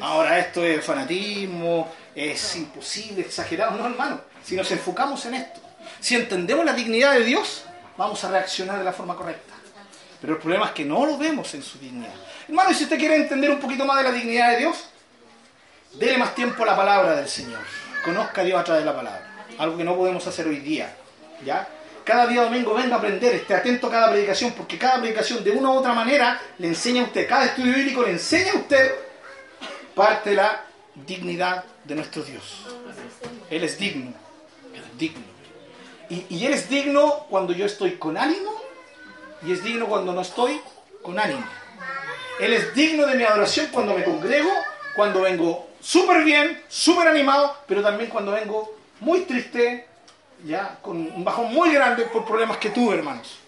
[0.00, 3.78] Ahora esto es fanatismo, es imposible, exagerado.
[3.78, 4.22] No, hermano.
[4.44, 5.60] Si nos enfocamos en esto,
[6.00, 9.54] si entendemos la dignidad de Dios, vamos a reaccionar de la forma correcta.
[10.20, 12.12] Pero el problema es que no lo vemos en su dignidad.
[12.48, 14.89] Hermano, y si usted quiere entender un poquito más de la dignidad de Dios,
[15.94, 17.60] dele más tiempo a la palabra del Señor.
[18.04, 19.46] Conozca a Dios a través de la palabra.
[19.58, 20.94] Algo que no podemos hacer hoy día.
[21.44, 21.66] ¿Ya?
[22.04, 25.50] Cada día domingo venga a aprender, esté atento a cada predicación, porque cada predicación de
[25.52, 28.94] una u otra manera le enseña a usted, cada estudio bíblico le enseña a usted
[29.94, 32.66] parte de la dignidad de nuestro Dios.
[33.50, 34.12] Él es digno,
[34.74, 35.24] Él es digno.
[36.08, 38.50] Y, y Él es digno cuando yo estoy con ánimo
[39.42, 40.60] y es digno cuando no estoy
[41.02, 41.44] con ánimo.
[42.40, 44.50] Él es digno de mi adoración cuando me congrego,
[44.96, 49.86] cuando vengo súper bien, súper animado, pero también cuando vengo muy triste,
[50.44, 53.38] ya con un bajón muy grande por problemas que tuve, hermanos.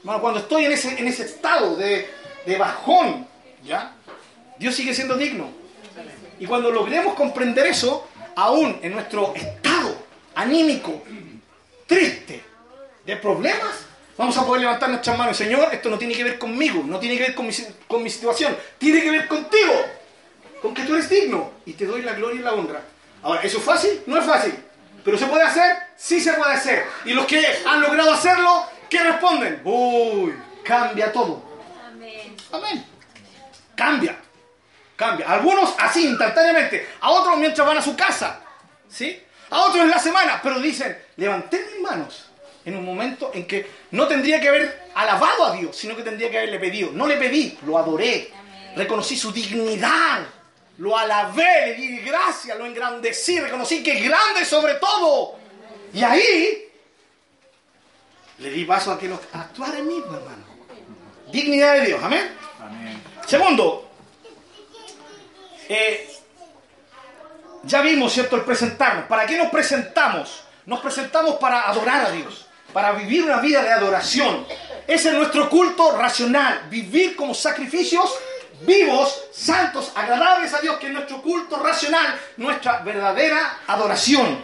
[0.00, 2.08] Hermano, cuando estoy en ese, en ese estado de,
[2.44, 3.26] de bajón,
[3.64, 3.94] ¿ya?
[4.58, 5.48] Dios sigue siendo digno.
[6.38, 9.94] Y cuando logremos comprender eso, aún en nuestro estado
[10.34, 11.02] anímico,
[11.86, 12.42] triste,
[13.04, 13.86] de problemas,
[14.16, 15.36] vamos a poder levantar nuestras manos.
[15.36, 17.52] Señor, esto no tiene que ver conmigo, no tiene que ver con mi,
[17.86, 19.72] con mi situación, tiene que ver contigo,
[20.62, 22.80] con que tú eres digno y te doy la gloria y la honra.
[23.22, 24.02] Ahora, ¿eso es fácil?
[24.06, 24.54] No es fácil.
[25.04, 25.76] ¿Pero se puede hacer?
[25.96, 26.84] Sí se puede hacer.
[27.04, 29.60] Y los que han logrado hacerlo, ¿qué responden?
[29.64, 30.32] Uy,
[30.64, 31.42] cambia todo.
[31.88, 32.36] Amén.
[32.52, 32.86] Amén.
[33.74, 34.16] Cambia.
[34.94, 35.28] Cambia.
[35.28, 36.88] Algunos así, instantáneamente.
[37.00, 38.40] A otros mientras van a su casa.
[38.88, 39.20] ¿Sí?
[39.50, 40.38] A otros en la semana.
[40.40, 42.26] Pero dicen, levanté mis manos
[42.64, 46.30] en un momento en que no tendría que haber alabado a Dios, sino que tendría
[46.30, 46.90] que haberle pedido.
[46.92, 48.30] No le pedí, lo adoré.
[48.76, 50.24] Reconocí su dignidad.
[50.82, 55.36] Lo alabé, le di gracias, lo engrandecí, reconocí que es grande sobre todo.
[55.94, 56.68] Y ahí
[58.38, 60.44] le di paso a que lo actuara en mí, hermano.
[61.30, 62.36] Dignidad de Dios, amén.
[63.28, 63.88] Segundo,
[65.68, 66.10] eh,
[67.62, 69.04] ya vimos, ¿cierto?, el presentarnos.
[69.04, 70.42] ¿Para qué nos presentamos?
[70.66, 74.44] Nos presentamos para adorar a Dios, para vivir una vida de adoración.
[74.88, 78.12] Ese es nuestro culto racional, vivir como sacrificios
[78.64, 84.42] vivos, santos, agradables a Dios, que es nuestro culto racional, nuestra verdadera adoración.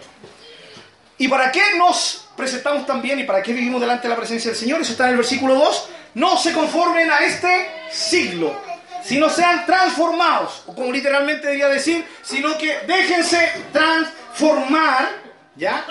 [1.19, 4.59] ¿Y para qué nos presentamos también y para qué vivimos delante de la presencia del
[4.59, 4.81] Señor?
[4.81, 5.89] Eso está en el versículo 2.
[6.15, 8.61] No se conformen a este siglo,
[9.05, 15.11] sino sean transformados, o como literalmente debería decir, sino que déjense transformar,
[15.57, 15.85] ¿ya?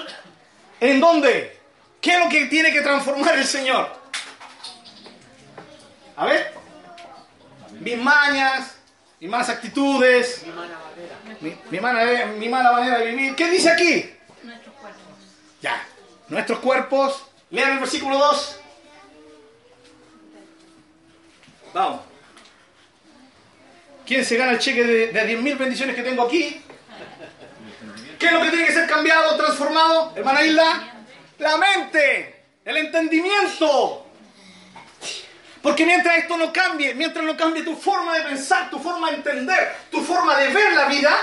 [0.79, 1.57] ¿En dónde?
[1.99, 3.89] ¿Qué es lo que tiene que transformar el Señor?
[6.15, 6.56] A ver
[7.79, 8.75] mis mañas,
[9.19, 10.43] mis malas actitudes,
[11.41, 13.35] mi, mi mala, mi mala manera de vivir.
[13.35, 14.09] ¿Qué dice aquí?
[14.43, 15.03] Nuestros cuerpos.
[15.61, 15.87] Ya,
[16.29, 17.25] nuestros cuerpos.
[17.49, 18.59] Lean el versículo 2.
[21.73, 22.01] Vamos.
[24.05, 26.61] ¿Quién se gana el cheque de, de 10.000 bendiciones que tengo aquí?
[28.17, 30.93] ¿Qué es lo que tiene que ser cambiado, transformado, hermana Isla?
[31.37, 34.06] La mente, el entendimiento.
[35.61, 39.17] Porque mientras esto no cambie, mientras no cambie tu forma de pensar, tu forma de
[39.17, 41.15] entender, tu forma de ver la vida,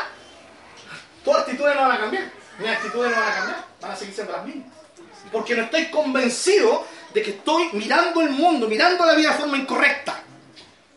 [1.24, 2.24] tus actitudes no van a cambiar.
[2.58, 4.66] Mis actitudes no van a cambiar, van a seguir siendo las mismas.
[5.32, 9.56] Porque no estoy convencido de que estoy mirando el mundo, mirando la vida de forma
[9.56, 10.20] incorrecta.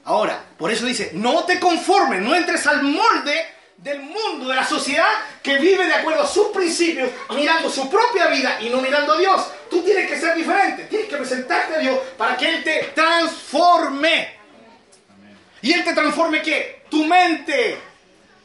[0.06, 3.46] Ahora, por eso dice, no te conformes, no entres al molde
[3.78, 5.08] del mundo, de la sociedad
[5.44, 9.18] que vive de acuerdo a sus principios, mirando su propia vida y no mirando a
[9.18, 9.48] Dios.
[9.70, 14.36] Tú tienes que ser diferente, tienes que presentarte a Dios para que Él te transforme.
[15.62, 16.84] ¿Y Él te transforme qué?
[16.90, 17.78] Tu mente.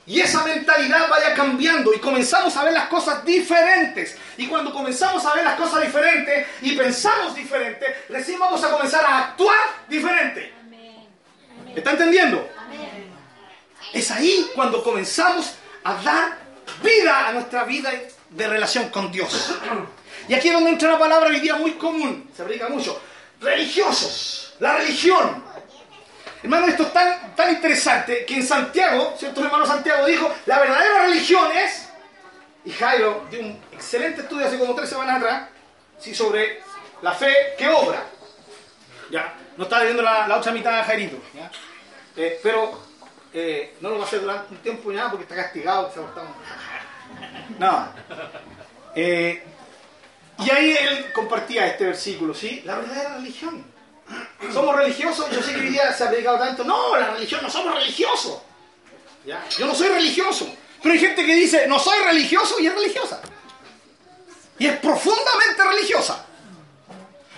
[0.05, 4.17] Y esa mentalidad vaya cambiando y comenzamos a ver las cosas diferentes.
[4.37, 9.05] Y cuando comenzamos a ver las cosas diferentes y pensamos diferente, recién vamos a comenzar
[9.05, 9.57] a actuar
[9.89, 10.53] diferente.
[10.61, 11.07] Amén.
[11.77, 12.49] ¿Está entendiendo?
[13.93, 15.55] Es ahí cuando comenzamos
[15.85, 16.39] a dar
[16.83, 17.93] vida a nuestra vida
[18.31, 19.55] de relación con Dios.
[20.29, 23.01] Y aquí es donde entra una palabra hoy día muy común, se aplica mucho.
[23.41, 25.43] Religiosos, la religión.
[26.43, 29.45] Hermano, esto es tan, tan interesante que en Santiago, ¿cierto?
[29.45, 31.89] Hermano Santiago dijo, la verdadera religión es,
[32.65, 35.49] y Jairo dio un excelente estudio hace como tres semanas atrás,
[35.99, 36.15] ¿sí?
[36.15, 36.61] sobre
[37.01, 38.03] la fe que obra.
[39.11, 41.17] Ya, no estaba viendo la, la otra mitad de Jairito.
[42.17, 42.81] Eh, pero
[43.33, 46.05] eh, no lo va a hacer durante un tiempo ya porque está castigado, se ha.
[47.59, 47.89] No.
[48.95, 49.43] Eh,
[50.39, 52.63] y ahí él compartía este versículo, ¿sí?
[52.65, 53.65] La verdadera religión.
[54.53, 55.31] ¿Somos religiosos?
[55.31, 56.65] Yo sé que hoy día se ha predicado tanto.
[56.65, 58.43] No, la religión, no somos religiosos.
[59.25, 60.53] Yo no soy religioso.
[60.83, 63.21] Pero hay gente que dice, no soy religioso y es religiosa.
[64.59, 66.27] Y es profundamente religiosa.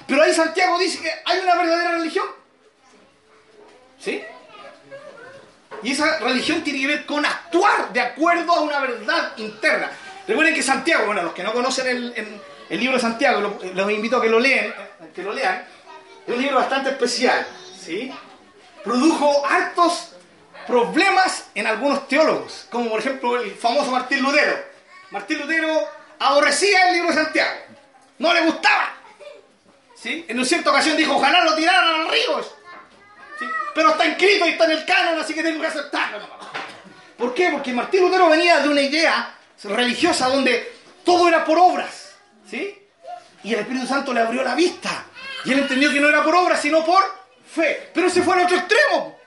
[0.07, 2.27] Pero ahí Santiago dice que hay una verdadera religión.
[3.99, 4.23] ¿Sí?
[5.83, 9.91] Y esa religión tiene que ver con actuar de acuerdo a una verdad interna.
[10.27, 13.91] Recuerden que Santiago, bueno, los que no conocen el, el libro de Santiago, los, los
[13.91, 14.75] invito a que lo, leen,
[15.15, 15.67] que lo lean.
[16.27, 17.47] Es un libro bastante especial.
[17.79, 18.13] ¿sí?
[18.83, 20.13] Produjo hartos
[20.67, 24.57] problemas en algunos teólogos, como por ejemplo el famoso Martín Lutero.
[25.11, 25.87] Martín Lutero
[26.19, 27.61] aborrecía el libro de Santiago.
[28.19, 28.95] No le gustaba.
[29.95, 30.25] ¿Sí?
[30.29, 32.43] En una cierta ocasión dijo, ojalá lo tiraran al río.
[33.39, 33.47] ¿Sí?
[33.75, 36.21] Pero está escrito y está en el canon, así que tengo que aceptarlo.
[37.19, 37.51] ¿Por qué?
[37.51, 40.75] Porque Martín Lutero venía de una idea religiosa donde
[41.05, 42.04] todo era por obras.
[42.49, 42.79] ¿Sí?
[43.45, 45.07] Y el Espíritu Santo le abrió la vista.
[45.45, 47.03] Y él entendió que no era por obras, sino por
[47.47, 47.91] fe.
[47.93, 49.19] Pero se fue al otro extremo.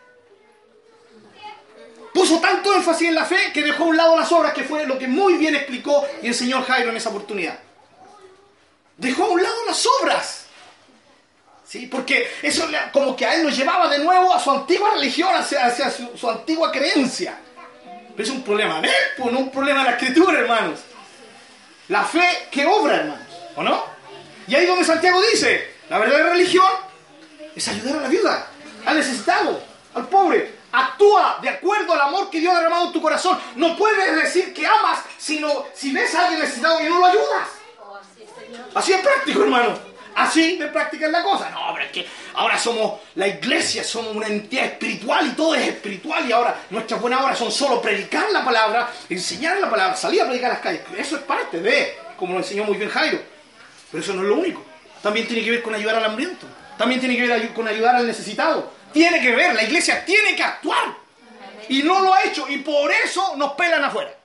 [2.14, 4.88] Puso tanto énfasis en la fe que dejó a un lado las obras, que fue
[4.88, 7.60] lo que muy bien explicó el señor Jairo en esa oportunidad.
[8.98, 10.46] Dejó a un lado las obras.
[11.64, 11.86] ¿Sí?
[11.86, 15.92] Porque eso como que a él lo llevaba de nuevo a su antigua religión, hacia,
[15.92, 17.38] su, antigua creencia.
[18.16, 20.80] Pero es un problema de él, pues, no un problema de la escritura, hermanos.
[21.90, 23.28] La fe que obra, hermanos.
[23.56, 23.84] ¿O no?
[24.48, 26.66] Y ahí donde Santiago dice, la verdadera religión
[27.56, 28.48] es ayudar a la viuda,
[28.86, 29.62] al necesitado,
[29.94, 30.58] al pobre.
[30.72, 33.40] Actúa de acuerdo al amor que Dios ha derramado en tu corazón.
[33.56, 37.50] No puedes decir que amas, sino si ves a alguien necesitado y no lo ayudas.
[38.76, 39.78] Así es práctico, hermano.
[40.18, 41.52] Así de práctica es la cosa.
[41.52, 45.68] No, pero es que ahora somos la iglesia, somos una entidad espiritual y todo es
[45.68, 50.24] espiritual y ahora nuestras buenas obras son solo predicar la palabra, enseñar la palabra, salir
[50.24, 50.82] a predicar a las calles.
[50.98, 53.20] Eso es parte de, como lo enseñó muy bien Jairo.
[53.92, 54.66] Pero eso no es lo único.
[55.04, 56.48] También tiene que ver con ayudar al hambriento.
[56.80, 58.74] También tiene que ver con ayudar al necesitado.
[58.92, 60.96] Tiene que ver, la iglesia tiene que actuar.
[61.70, 64.16] Y no lo ha hecho y por eso nos pelan afuera.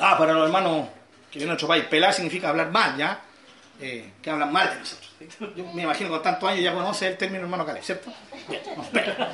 [0.00, 0.88] Ah, para los hermanos
[1.30, 3.20] que en nuestro país, pelar significa hablar mal, ¿ya?
[3.80, 5.10] Eh, que hablan mal de nosotros.
[5.56, 8.12] Yo me imagino que con tantos años ya conoce el término hermano Calais, ¿cierto?
[8.76, 9.28] Nos pelan.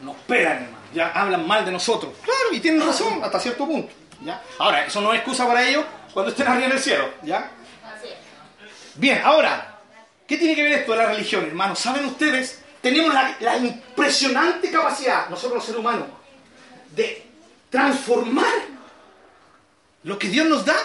[0.00, 0.78] Nos pelan, hermano.
[0.94, 2.14] Ya hablan mal de nosotros.
[2.22, 3.92] Claro, y tienen razón hasta cierto punto.
[4.24, 4.42] ¿ya?
[4.58, 7.50] Ahora, eso no es excusa para ellos cuando estén arriba en el cielo, ¿ya?
[8.94, 9.80] Bien, ahora,
[10.26, 11.78] ¿qué tiene que ver esto de la religión, hermanos?
[11.78, 12.62] ¿Saben ustedes?
[12.80, 16.08] Tenemos la, la impresionante capacidad, nosotros los seres humanos,
[16.94, 17.26] de
[17.70, 18.52] transformar
[20.02, 20.76] lo que Dios nos da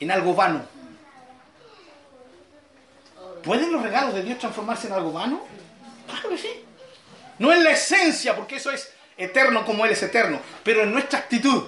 [0.00, 0.66] en algo vano.
[3.42, 5.40] ¿Pueden los regalos de Dios transformarse en algo vano?
[6.06, 6.64] Claro que sí.
[7.38, 11.20] No en la esencia, porque eso es eterno como Él es eterno, pero en nuestra
[11.20, 11.64] actitud.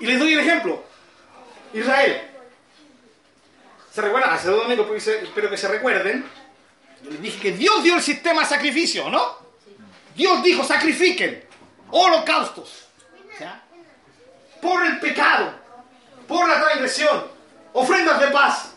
[0.00, 0.82] Y les doy el ejemplo.
[1.72, 2.30] Israel.
[3.92, 4.34] ¿Se recuerdan?
[4.34, 6.24] Hace dos domingos, espero que se recuerden.
[7.02, 9.38] Yo les dije que Dios dio el sistema de sacrificio, ¿no?
[10.16, 11.44] Dios dijo, sacrifiquen
[11.90, 12.88] holocaustos.
[14.60, 15.54] Por el pecado,
[16.26, 17.33] por la transgresión,
[17.74, 18.72] ofrendas de paz,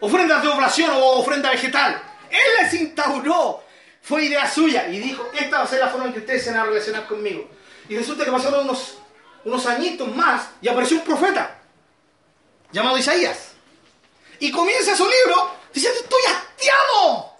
[0.00, 2.02] ofrendas de oblación o ofrenda vegetal.
[2.30, 3.62] Él les instauró,
[4.00, 6.50] fue idea suya y dijo, esta va a ser la forma en que ustedes se
[6.50, 7.50] van a relacionar conmigo.
[7.88, 8.98] Y resulta que pasaron unos,
[9.44, 11.58] unos añitos más y apareció un profeta
[12.70, 13.52] llamado Isaías.
[14.38, 17.32] Y comienza su libro diciendo, estoy hastiado.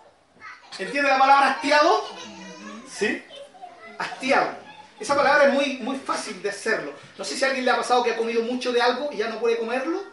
[0.79, 2.07] ¿Entiende la palabra hastiado?
[2.89, 3.25] ¿Sí?
[3.99, 4.63] Hastiado.
[5.01, 6.93] Esa palabra es muy, muy fácil de hacerlo.
[7.19, 9.17] No sé si a alguien le ha pasado que ha comido mucho de algo y
[9.17, 10.12] ya no puede comerlo.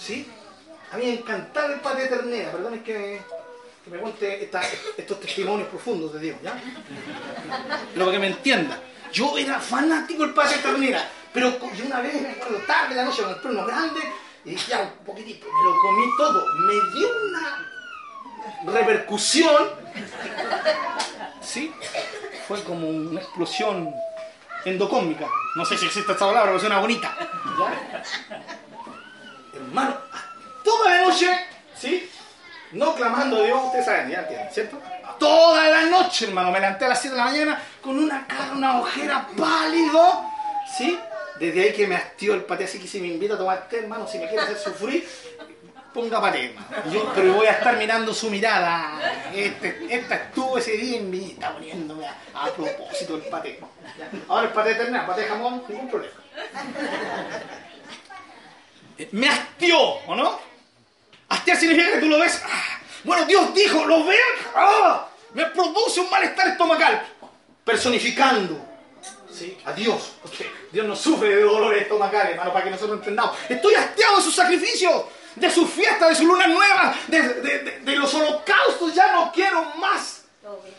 [0.00, 0.26] ¿Sí?
[0.92, 2.52] A mí me encantaba el paté de ternera.
[2.52, 3.20] Perdón, es que,
[3.84, 4.50] que me cuente
[4.98, 6.58] estos testimonios profundos de Dios, ¿ya?
[7.92, 8.78] Pero que me entienda.
[9.12, 11.08] Yo era fanático del paté de ternera.
[11.32, 14.00] Pero yo una vez, me acuerdo, tarde de la noche, compré uno grande
[14.44, 15.46] y ya, un poquitito.
[15.46, 16.46] Me lo comí todo.
[16.60, 19.68] Me dio una repercusión.
[21.40, 21.72] ¿Sí?
[22.48, 23.94] Fue como una explosión
[24.64, 25.28] endocómica.
[25.56, 27.16] No sé si existe esta palabra, pero suena bonita.
[29.70, 29.96] Hermano,
[30.64, 31.28] toda la noche,
[31.78, 32.10] ¿sí?
[32.72, 34.82] No clamando a Dios, ustedes saben, ya entienden, ¿cierto?
[35.16, 38.50] Toda la noche, hermano, me levanté a las 7 de la mañana con una cara,
[38.52, 40.24] una ojera pálido,
[40.76, 40.98] ¿sí?
[41.38, 43.78] Desde ahí que me hastió el paté, así que si me invita a tomar té,
[43.78, 45.08] hermano, si me quiere hacer sufrir,
[45.94, 46.66] ponga paté, hermano.
[46.92, 48.98] Yo, pero voy a estar mirando su mirada
[49.32, 53.60] Este, esta estuvo ese día en mí, está poniéndome a, propósito el paté.
[54.26, 56.14] Ahora el paté eterno, paté jamón, ningún problema.
[59.12, 60.38] Me hastió, ¿o no?
[61.28, 62.42] Hastiar significa que tú lo ves.
[62.44, 64.18] ah, bueno, Dios dijo, ¿lo ven?
[64.54, 67.06] Ah, me produce un malestar estomacal.
[67.64, 68.60] Personificando
[69.32, 69.56] ¿sí?
[69.64, 70.12] a Dios.
[70.22, 73.36] Porque Dios no sufre de dolores estomacales, hermano, para que nosotros entendamos.
[73.48, 75.04] Estoy hastiado de sus sacrificios,
[75.36, 78.94] de sus fiestas, de sus lunas nuevas, de los holocaustos.
[78.94, 80.20] Ya no quiero más.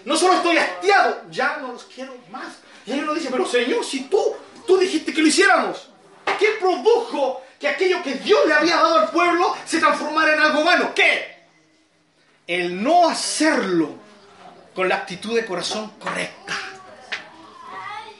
[0.06, 2.54] No solo estoy hastiado, ya no los quiero más.
[2.86, 5.90] Y él nos dice, pero Señor, si tú, tú dijiste que lo hiciéramos,
[6.40, 10.64] ¿qué produjo que aquello que Dios le había dado al pueblo se transformara en algo
[10.64, 10.94] bueno?
[10.96, 11.40] ¿Qué?
[12.48, 13.96] El no hacerlo
[14.76, 16.54] con la actitud de corazón correcta.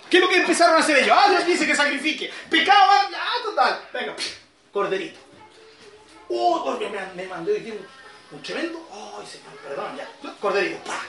[0.10, 1.18] ¿Qué es lo que empezaron a hacer ellos?
[1.20, 2.32] Ah, Dios dice que sacrifique.
[2.50, 3.82] Pecaban, ah, total.
[3.94, 4.16] Venga,
[4.72, 5.20] corderito.
[6.30, 7.74] Oh, porque me, me mandó día
[8.32, 8.88] un, tremendo.
[8.92, 10.08] Ay, señor, perdón, ya.
[10.40, 11.00] Corderito, pa.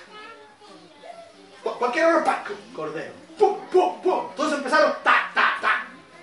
[1.62, 2.44] Cu- Cualquier hora, pa.
[2.74, 3.12] Cordero.
[3.38, 4.26] Pum, pum, pum.
[4.30, 5.41] Entonces empezaron, ta, ta.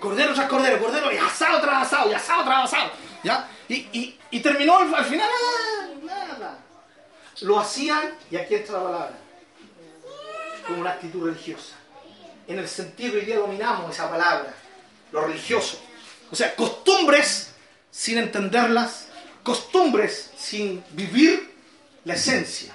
[0.00, 2.90] Cordero tras cordero, cordero, y asado tras asado, y asado tras asado.
[3.22, 3.48] ¿Ya?
[3.68, 5.28] Y, y, y terminó al, al final.
[7.42, 9.18] Lo hacían, y aquí entra la palabra,
[10.66, 11.74] con una actitud religiosa.
[12.48, 14.52] En el sentido, hoy día dominamos esa palabra,
[15.12, 15.80] lo religioso.
[16.30, 17.52] O sea, costumbres
[17.90, 19.08] sin entenderlas,
[19.42, 21.54] costumbres sin vivir
[22.04, 22.74] la esencia.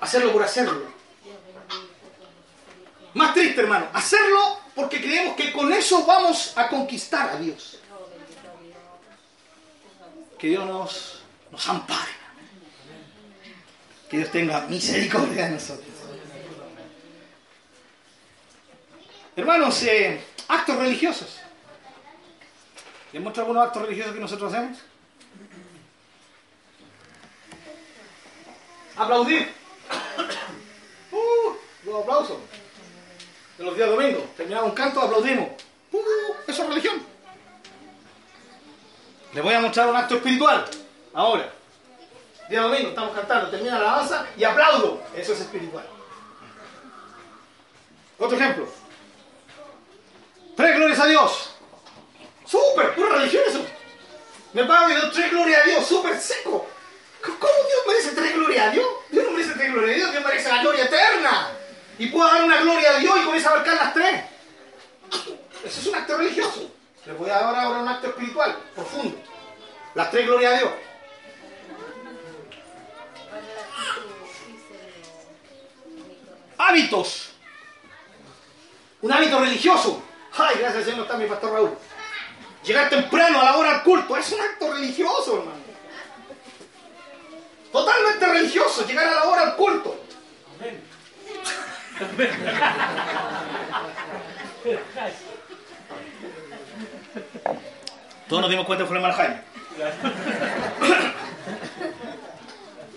[0.00, 0.97] Hacerlo por hacerlo.
[3.18, 7.80] Más triste, hermano, hacerlo porque creemos que con eso vamos a conquistar a Dios.
[10.38, 12.12] Que Dios nos, nos ampare.
[14.08, 15.88] Que Dios tenga misericordia de nosotros.
[19.34, 21.40] Hermanos, eh, actos religiosos.
[23.12, 24.78] ¿Les muestro algunos actos religiosos que nosotros hacemos?
[28.96, 29.50] Aplaudir.
[31.10, 31.56] Uh,
[31.86, 32.36] los aplausos.
[33.58, 34.22] De los días domingos.
[34.36, 35.48] Terminamos un canto, aplaudimos.
[35.90, 36.00] Uh,
[36.46, 37.02] eso es religión.
[39.32, 40.64] Les voy a mostrar un acto espiritual.
[41.12, 41.52] Ahora.
[42.48, 45.02] Día domingo, estamos cantando, termina la alabanza y aplaudo.
[45.14, 45.84] Eso es espiritual.
[48.18, 48.66] Otro ejemplo.
[50.56, 51.50] Tres glorias a Dios.
[52.46, 53.66] Súper, pura religión eso.
[54.54, 56.66] Me paro y doy tres glorias a Dios, súper seco.
[57.22, 58.86] ¿Cómo Dios merece tres glorias a Dios?
[59.10, 61.57] Dios no merece tres glorias a Dios, Dios merece la gloria eterna.
[61.98, 64.24] Y puedo dar una gloria a Dios y con esa abarcar las tres.
[65.64, 66.70] Eso es un acto religioso.
[67.04, 69.18] Les voy a dar ahora un acto espiritual, profundo.
[69.94, 70.72] Las tres glorias a Dios.
[76.58, 77.30] Hábitos.
[79.00, 80.02] Un hábito religioso.
[80.36, 81.78] Ay, gracias al Señor está mi pastor Raúl.
[82.64, 85.68] Llegar temprano a la hora al culto es un acto religioso, hermano.
[87.72, 89.98] Totalmente religioso, llegar a la hora al culto.
[98.28, 99.40] Todos nos dimos cuenta que fue el Jaime.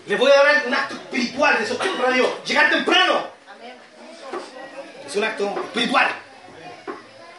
[0.08, 2.30] Les voy a dar un acto espiritual de sostener a Dios.
[2.46, 3.28] Llegar temprano.
[5.06, 6.08] Es un acto espiritual.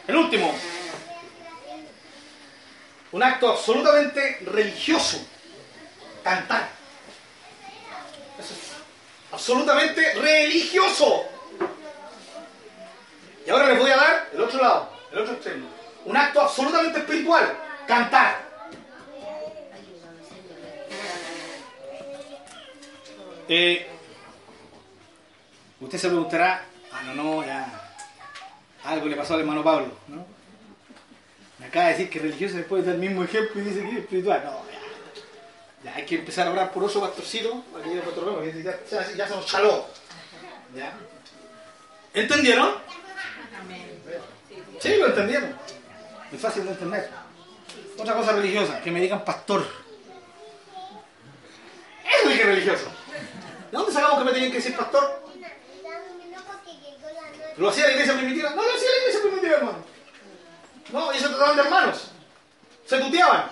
[0.07, 0.55] El último.
[3.11, 5.23] Un acto absolutamente religioso.
[6.23, 6.67] Cantar.
[8.39, 8.71] Eso es
[9.31, 11.32] absolutamente religioso.
[13.45, 15.67] Y ahora les voy a dar el otro lado, el otro extremo.
[16.05, 17.57] Un acto absolutamente espiritual.
[17.87, 18.53] Cantar.
[23.49, 23.85] Eh,
[25.81, 27.67] usted se preguntará, ah, no, no, ya,
[28.85, 30.25] algo le pasó al hermano Pablo, ¿no?
[31.59, 34.43] Me acaba de decir que religioso después del mismo ejemplo y dice que es espiritual.
[34.45, 34.79] No, ya,
[35.83, 37.63] ya hay que empezar a orar por oso pastorcito,
[38.63, 39.85] ya, ya, ya se nos chaló.
[40.73, 40.93] ¿Ya?
[42.13, 42.75] ¿Entendieron?
[44.79, 45.55] Sí, lo entendieron.
[46.31, 47.09] Es fácil de entender.
[47.97, 49.65] Otra cosa religiosa, que me digan pastor.
[52.03, 52.85] Eso es religioso.
[53.71, 55.23] ¿De dónde sacamos que me tenían que decir pastor?
[57.57, 58.49] ¿Lo hacía la iglesia primitiva?
[58.49, 59.77] No lo hacía la iglesia primitiva, hermano.
[60.91, 62.11] No, ellos se trataban de hermanos.
[62.85, 63.51] Se tuteaban.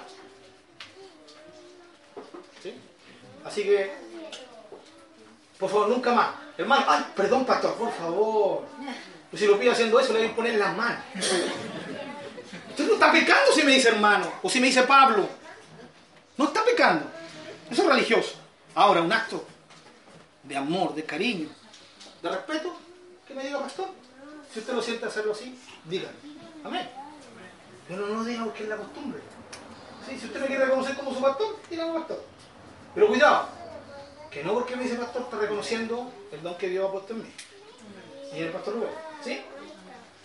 [2.61, 2.75] ¿Sí?
[3.45, 3.93] Así que,
[5.59, 6.29] por favor, nunca más.
[6.57, 8.65] Hermano, ay, perdón, pastor, por favor.
[9.31, 11.01] Pues si lo pido haciendo eso, le voy a poner las manos.
[12.69, 15.27] Usted no está pecando si me dice hermano, o si me dice Pablo.
[16.37, 17.05] No está pecando.
[17.69, 18.35] Eso es religioso.
[18.75, 19.45] Ahora, un acto
[20.43, 21.47] de amor, de cariño,
[22.21, 22.75] de respeto,
[23.25, 23.87] que me diga pastor.
[24.53, 26.17] Si usted lo siente hacerlo así, dígalo.
[26.65, 26.89] Amén.
[27.87, 29.21] Pero no diga porque es la costumbre.
[30.05, 32.21] Sí, si usted me quiere reconocer como su pastor, dígame pastor.
[32.93, 33.47] Pero cuidado,
[34.29, 37.23] que no porque me dice pastor está reconociendo el don que Dios ha puesto en
[37.23, 37.29] mí.
[38.35, 39.10] Y el pastor Rubén.
[39.23, 39.41] ¿Sí?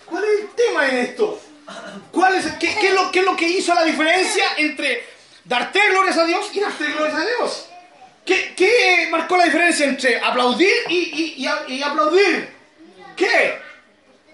[0.07, 1.41] ¿Cuál es el tema en esto?
[2.13, 5.05] ¿Cuál es, qué, qué es lo, qué es lo que hizo la diferencia entre
[5.45, 7.67] darte glorias a Dios y darte glorias a Dios?
[8.25, 12.55] ¿Qué, qué marcó la diferencia entre aplaudir y, y- y y aplaudir?
[13.17, 13.59] ¿Qué?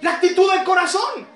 [0.01, 1.27] La actitud del corazón.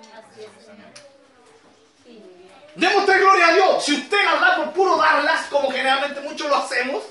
[2.74, 3.84] Demostrar gloria a Dios.
[3.84, 7.04] Si usted las da por puro darlas, como generalmente muchos lo hacemos,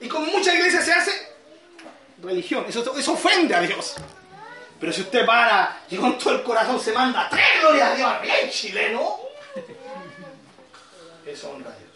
[0.00, 1.12] y como muchas iglesias se hace,
[2.22, 2.66] religión.
[2.68, 3.94] Eso, eso ofende a Dios.
[4.82, 8.20] Pero si usted para y con todo el corazón se manda tres glorias a Dios,
[8.20, 9.20] bien chileno,
[11.24, 11.90] eso honra a Dios.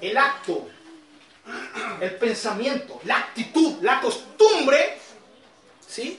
[0.00, 0.66] El acto,
[2.00, 4.96] el pensamiento, la actitud, la costumbre,
[5.86, 6.18] ¿sí?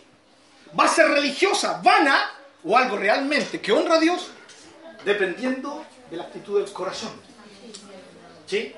[0.79, 2.29] Va a ser religiosa, vana
[2.63, 4.29] o algo realmente que honra a Dios,
[5.03, 7.19] dependiendo de la actitud del corazón.
[8.45, 8.75] ¿Sí?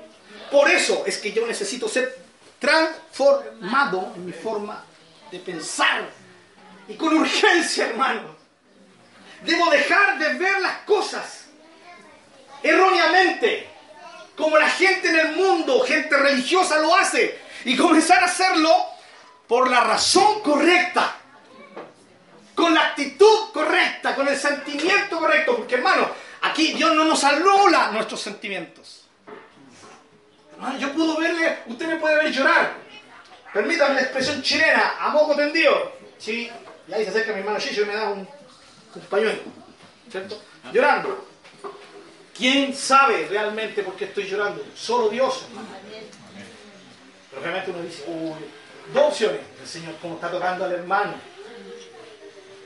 [0.50, 2.18] Por eso es que yo necesito ser
[2.58, 4.82] transformado en mi forma
[5.30, 6.08] de pensar.
[6.88, 8.36] Y con urgencia, hermano.
[9.42, 11.46] Debo dejar de ver las cosas
[12.62, 13.68] erróneamente,
[14.36, 18.70] como la gente en el mundo, gente religiosa lo hace, y comenzar a hacerlo
[19.46, 21.16] por la razón correcta,
[22.54, 26.08] con la actitud correcta, con el sentimiento correcto, porque hermano,
[26.42, 29.06] aquí Dios no nos anula nuestros sentimientos.
[30.52, 32.72] Hermano, yo puedo verle, usted me puede ver llorar.
[33.52, 35.92] Permítame la expresión chilena, a moco tendido.
[36.18, 36.50] Sí,
[36.88, 38.26] y ahí se acerca mi hermano Chicho y me da un,
[39.10, 39.40] pañuelo.
[40.10, 40.40] ¿Cierto?
[40.72, 41.26] Llorando.
[42.34, 44.64] ¿Quién sabe realmente por qué estoy llorando?
[44.74, 45.44] Solo Dios.
[47.30, 48.38] Pero realmente uno dice, uy,
[48.94, 49.40] dos opciones.
[49.60, 51.14] El Señor como está tocando al hermano.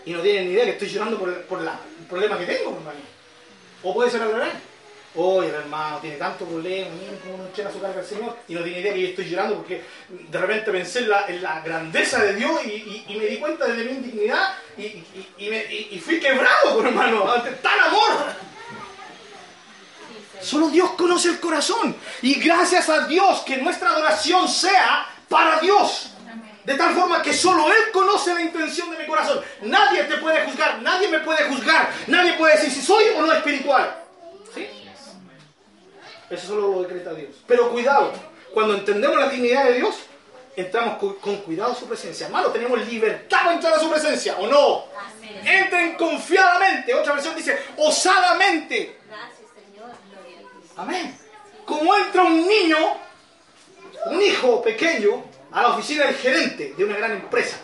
[0.04, 3.00] Y no tiene ni idea que estoy llorando por, el problema que tengo, hermano.
[3.82, 4.52] O puede ser al revés.
[5.14, 8.34] Oye, el hermano tiene tanto problema, miren cómo no su carga al Señor.
[8.48, 11.42] Y no tiene idea que yo estoy llorando porque de repente pensé en la, en
[11.62, 15.04] grandeza de Dios y, me di cuenta de mi indignidad y,
[15.50, 18.32] me- y- fui quebrado, hermano, ante tal amor.
[20.40, 21.94] Solo Dios conoce el corazón.
[22.22, 26.08] Y gracias a Dios que nuestra adoración sea para Dios.
[26.64, 29.40] De tal forma que solo Él conoce la intención de mi corazón.
[29.62, 33.32] Nadie te puede juzgar, nadie me puede juzgar, nadie puede decir si soy o no
[33.32, 34.01] espiritual.
[36.32, 37.30] Eso solo lo decreta Dios.
[37.46, 38.12] Pero cuidado,
[38.54, 39.94] cuando entendemos la dignidad de Dios,
[40.56, 42.26] entramos cu- con cuidado a su presencia.
[42.26, 44.84] Hermano, tenemos libertad para entrar a su presencia, ¿o no?
[45.44, 46.94] Entren confiadamente.
[46.94, 48.98] Otra versión dice, osadamente.
[49.08, 49.90] Gracias, Señor.
[50.76, 51.18] Amén.
[51.66, 52.76] Como entra un niño,
[54.06, 57.56] un hijo pequeño, a la oficina del gerente de una gran empresa.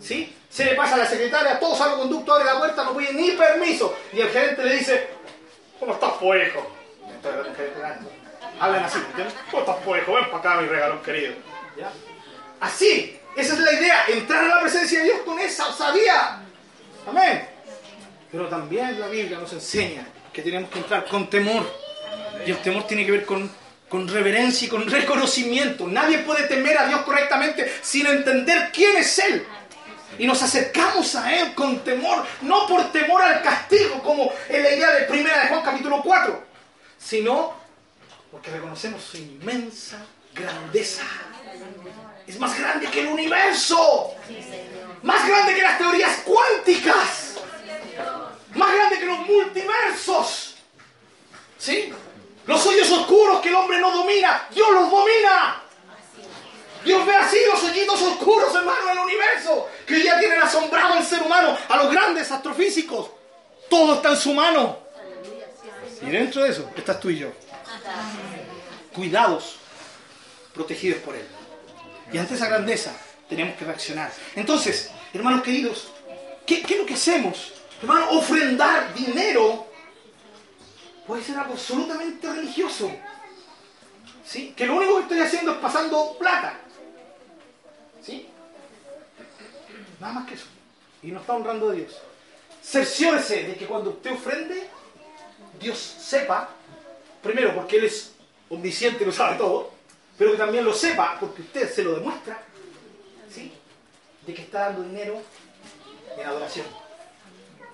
[0.00, 0.34] ¿Sí?
[0.48, 3.94] Se le pasa a la secretaria, todo salvoconducto, abre la puerta, no pide ni permiso.
[4.12, 5.08] Y el gerente le dice,
[5.78, 6.66] ¿cómo estás, pues, hijo?
[7.32, 8.10] Gerente grande.
[8.60, 9.34] Hablan así, ¿entiendes?
[9.50, 10.14] ¿Cómo estás, pues, hijo?
[10.14, 11.34] Ven para acá, mi regalón querido.
[11.76, 11.92] ¿Ya?
[12.60, 16.40] Así, esa es la idea, entrar a la presencia de Dios con esa osadía.
[17.06, 17.48] Amén.
[18.32, 21.70] Pero también la Biblia nos enseña que tenemos que entrar con temor.
[22.46, 23.50] Y el temor tiene que ver con,
[23.88, 25.86] con reverencia y con reconocimiento.
[25.86, 29.46] Nadie puede temer a Dios correctamente sin entender quién es Él.
[30.18, 34.70] Y nos acercamos a Él con temor, no por temor al castigo, como en la
[34.70, 36.45] idea de primera de Juan capítulo 4,
[36.98, 37.54] sino
[38.30, 41.04] porque reconocemos su inmensa grandeza.
[42.26, 44.14] Es más grande que el universo,
[45.02, 47.36] más grande que las teorías cuánticas,
[48.54, 50.56] más grande que los multiversos.
[51.58, 51.92] ¿Sí?
[52.46, 55.62] Los hoyos oscuros que el hombre no domina, Dios los domina.
[56.84, 61.04] Dios ve así los hoyitos oscuros, hermano, del universo, que hoy día tienen asombrado al
[61.04, 63.10] ser humano, a los grandes astrofísicos.
[63.68, 64.85] Todo está en su mano.
[66.02, 67.32] Y dentro de eso estás tú y yo.
[68.94, 69.56] Cuidados,
[70.54, 71.26] protegidos por Él.
[72.12, 72.96] Y ante esa grandeza
[73.28, 74.12] tenemos que reaccionar.
[74.34, 75.88] Entonces, hermanos queridos,
[76.46, 77.52] ¿qué, qué es lo que hacemos?
[77.80, 79.66] Hermano, ofrendar dinero
[81.06, 82.90] puede ser algo absolutamente religioso.
[84.24, 84.54] ¿Sí?
[84.56, 86.58] Que lo único que estoy haciendo es pasando plata.
[88.02, 88.28] ¿Sí?
[90.00, 90.46] Nada más que eso.
[91.02, 91.96] Y no está honrando a Dios.
[92.62, 94.68] Cerciórese de que cuando usted ofrende,
[95.60, 96.48] Dios sepa,
[97.22, 98.12] primero porque Él es
[98.48, 99.72] omnisciente y lo sabe todo,
[100.18, 102.42] pero que también lo sepa porque usted se lo demuestra,
[103.32, 103.52] ¿sí?
[104.26, 105.20] De que está dando dinero
[106.16, 106.66] en adoración.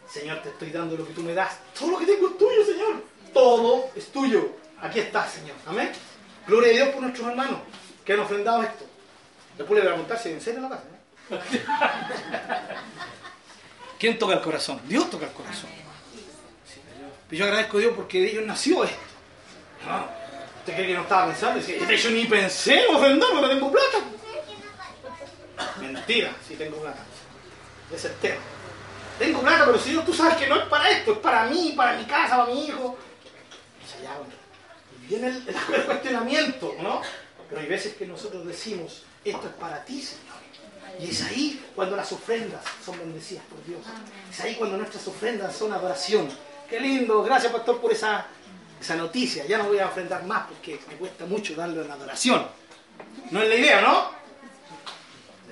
[0.09, 1.59] Señor, te estoy dando lo que tú me das.
[1.78, 3.03] Todo lo que tengo es tuyo, Señor.
[3.33, 4.51] Todo es tuyo.
[4.80, 5.57] Aquí está, Señor.
[5.66, 5.91] Amén.
[6.47, 7.61] Gloria a Dios por nuestros hermanos
[8.05, 8.85] que han ofrendado esto.
[9.57, 10.85] Después le voy a preguntar si en serio la casa.
[11.30, 11.62] ¿eh?
[13.99, 14.80] ¿Quién toca el corazón?
[14.85, 15.70] Dios toca el corazón.
[17.33, 18.97] Y yo agradezco a Dios porque de ellos nació esto.
[19.87, 20.07] ¿no?
[20.59, 21.61] ¿Usted cree que no estaba pensando?
[21.66, 23.99] Hecho ni pensé en ofrendar porque no tengo plata.
[25.80, 27.03] Mentira, sí tengo plata.
[27.89, 28.41] Ese es el tema.
[29.18, 31.97] Tengo plata, pero Señor, tú sabes que no es para esto, es para mí, para
[31.97, 32.99] mi casa, para mi hijo.
[35.03, 37.01] Y viene el, el cuestionamiento, ¿no?
[37.49, 40.37] Pero hay veces que nosotros decimos, esto es para ti, Señor.
[41.01, 43.80] Y es ahí cuando las ofrendas son bendecidas por Dios.
[44.30, 46.28] Es ahí cuando nuestras ofrendas son adoración.
[46.68, 48.26] Qué lindo, gracias pastor por esa,
[48.80, 49.44] esa noticia.
[49.46, 52.46] Ya no voy a ofrendar más porque me cuesta mucho darle una adoración.
[53.30, 54.22] No es la idea, ¿no?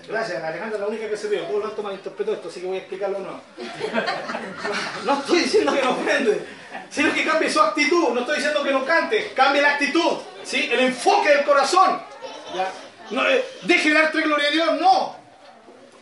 [0.09, 1.43] Gracias, Alejandra la única que se vio.
[1.43, 3.41] Todos los demás malinterpretó esto, así que voy a explicarlo o no.
[5.05, 6.47] No estoy diciendo que no ofrende,
[6.91, 8.09] sino que cambie su actitud.
[8.09, 10.69] No estoy diciendo que no cante, cambie la actitud, ¿sí?
[10.73, 12.03] el enfoque del corazón.
[12.57, 12.73] ¿ya?
[13.11, 15.17] No, eh, deje de darte gloria a Dios, no.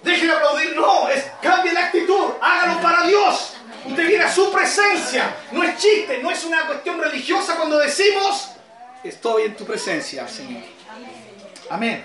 [0.02, 1.08] Deje de aplaudir, no.
[1.08, 3.57] Es, cambie la actitud, hágalo para Dios.
[3.88, 5.34] Usted viene a su presencia.
[5.52, 8.50] No es chiste, no es una cuestión religiosa cuando decimos,
[9.02, 10.62] estoy en tu presencia, Señor.
[11.70, 12.04] Amén.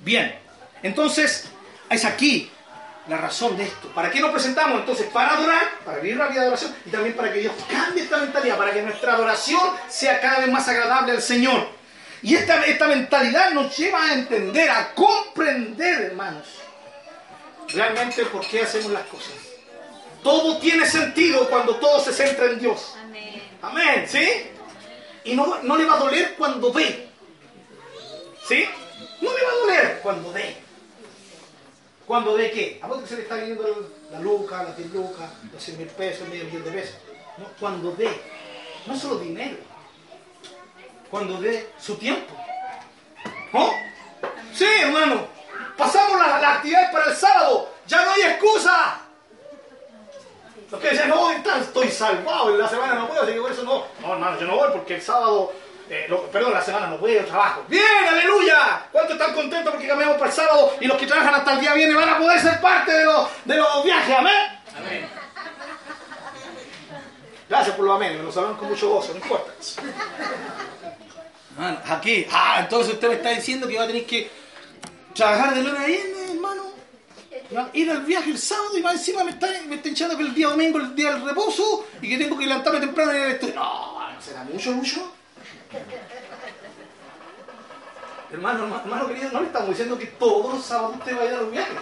[0.00, 0.38] Bien.
[0.82, 1.44] Entonces,
[1.90, 2.50] es aquí
[3.08, 3.88] la razón de esto.
[3.88, 4.80] ¿Para qué nos presentamos?
[4.80, 8.04] Entonces, para adorar, para vivir una vida de adoración y también para que Dios cambie
[8.04, 11.68] esta mentalidad, para que nuestra adoración sea cada vez más agradable al Señor.
[12.22, 16.46] Y esta, esta mentalidad nos lleva a entender, a comprender, hermanos,
[17.68, 19.45] realmente por qué hacemos las cosas.
[20.26, 22.96] Todo tiene sentido cuando todo se centra en Dios.
[23.00, 23.42] Amén.
[23.62, 24.50] Amén, ¿sí?
[25.22, 27.08] Y no, no le va a doler cuando ve.
[28.44, 28.68] ¿Sí?
[29.20, 30.56] No le va a doler cuando ve.
[32.04, 32.80] ¿Cuando ve qué?
[32.82, 35.86] ¿A vos que se le está viendo la luca, las 10 lucas, los 100 mil
[35.86, 36.96] pesos, medio millón de pesos?
[37.38, 38.10] No, cuando ve.
[38.84, 39.58] No solo dinero.
[41.08, 42.34] Cuando ve su tiempo.
[43.52, 43.70] ¿No?
[44.52, 45.28] Sí, hermano.
[45.76, 47.72] Pasamos las las actividades para el sábado.
[47.86, 49.05] Ya no hay excusa.
[50.70, 53.52] Los que dicen, no, está- estoy salvado, en la semana no puedo, así que por
[53.52, 53.84] eso no.
[54.00, 55.52] No, hermano, yo no voy porque el sábado,
[55.88, 57.62] eh, lo- perdón, la semana no puedo, trabajo.
[57.68, 58.86] ¡Bien, aleluya!
[58.90, 61.72] ¿Cuántos están contentos porque cambiamos para el sábado y los que trabajan hasta el día
[61.74, 64.16] viene van a poder ser parte de los, de los viajes?
[64.16, 64.60] ¿Amén?
[64.76, 65.08] Amén.
[67.48, 69.52] Gracias por los amén, me lo saben con mucho gozo, no importa.
[71.88, 74.28] Aquí, ah, entonces usted me está diciendo que va a tener que
[75.14, 76.15] trabajar de lunes a viernes,
[77.72, 80.34] Ir al viaje el sábado y más encima me está, me está hinchando que el
[80.34, 83.54] día domingo el día del reposo y que tengo que levantarme temprano y ir estudio.
[83.54, 85.12] No, ¿no será mucho, mucho?
[88.32, 91.42] Hermano, hermano, hermano querido, no le estamos diciendo que todos los sábados usted va a
[91.42, 91.76] los viajes.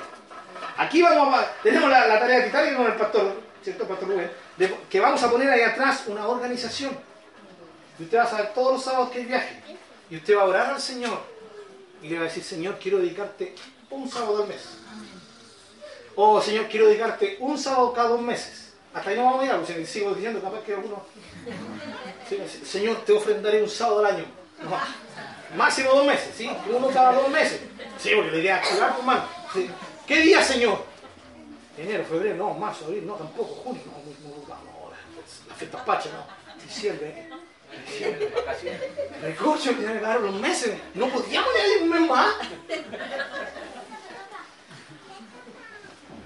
[0.76, 4.30] Aquí vamos a, tenemos la, la tarea titánica con el pastor, ¿cierto, pastor Rubén?
[4.90, 6.96] Que vamos a poner ahí atrás una organización.
[7.98, 9.62] Y usted va a saber todos los sábados que hay viaje.
[10.10, 11.18] Y usted va a orar al Señor.
[12.02, 13.54] Y le va a decir, Señor, quiero dedicarte
[13.90, 14.78] un sábado al mes.
[16.16, 18.72] O Señor, quiero dedicarte un sábado cada dos meses.
[18.92, 21.02] Hasta ahí no vamos a llegar, porque si sigo diciendo, capaz que alguno.
[22.28, 24.24] Sí, sí, Señor, te ofrendaré un sábado al año.
[24.62, 25.56] No.
[25.56, 26.50] Máximo dos meses, ¿sí?
[26.68, 27.60] Uno cada dos meses.
[27.98, 29.24] Sí, porque la idea es activar, hermano.
[29.52, 29.70] Sí.
[30.06, 30.84] ¿Qué día, Señor?
[31.76, 34.90] Enero, febrero, no, marzo, abril, no, tampoco, junio, no, muy, no, no,
[35.48, 36.24] las fiestas pachas, no.
[36.62, 37.28] Diciembre,
[37.84, 38.80] diciembre, vacaciones.
[39.20, 40.78] Recursos, que tienen que los meses.
[40.94, 42.34] No podíamos ir un mes más.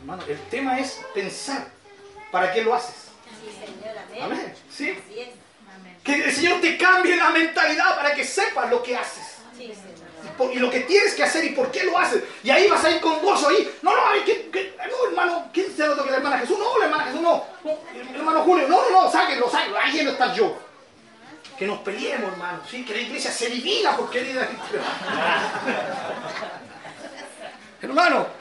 [0.09, 1.66] Hermano, el tema es pensar.
[2.32, 2.94] ¿Para qué lo haces?
[4.22, 4.54] Amén.
[4.74, 4.98] ¿Sí?
[6.02, 9.34] Que el Señor te cambie la mentalidad para que sepas lo que haces.
[9.59, 9.70] Y
[10.38, 12.22] por- Y lo que tienes que hacer y por qué lo haces.
[12.42, 13.70] Y ahí vas a ir con gozo ahí.
[13.82, 16.59] No, no, ay, que, que- no, hermano, ¿quién se lo toque la hermana Jesús?
[16.59, 17.44] No, la hermana Jesús no.
[18.14, 19.78] hermano Julio, no, no, no, sáquenlo, sáquenlo.
[19.78, 20.59] Ahí no está yo.
[21.59, 22.62] Que nos peleemos, hermano.
[22.66, 22.82] ¿sí?
[22.82, 24.48] Que la iglesia se divida por querida.
[27.82, 28.38] hermano,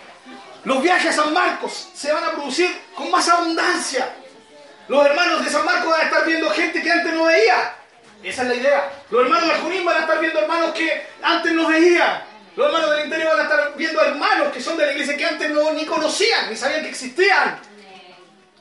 [0.67, 4.13] los viajes a San Marcos se van a producir con más abundancia.
[4.89, 7.73] Los hermanos de San Marcos van a estar viendo gente que antes no veía.
[8.21, 8.91] Esa es la idea.
[9.09, 12.21] Los hermanos de Junín van a estar viendo hermanos que antes no veían.
[12.57, 15.25] Los hermanos del interior van a estar viendo hermanos que son de la iglesia que
[15.25, 17.61] antes no ni conocían, ni sabían que existían.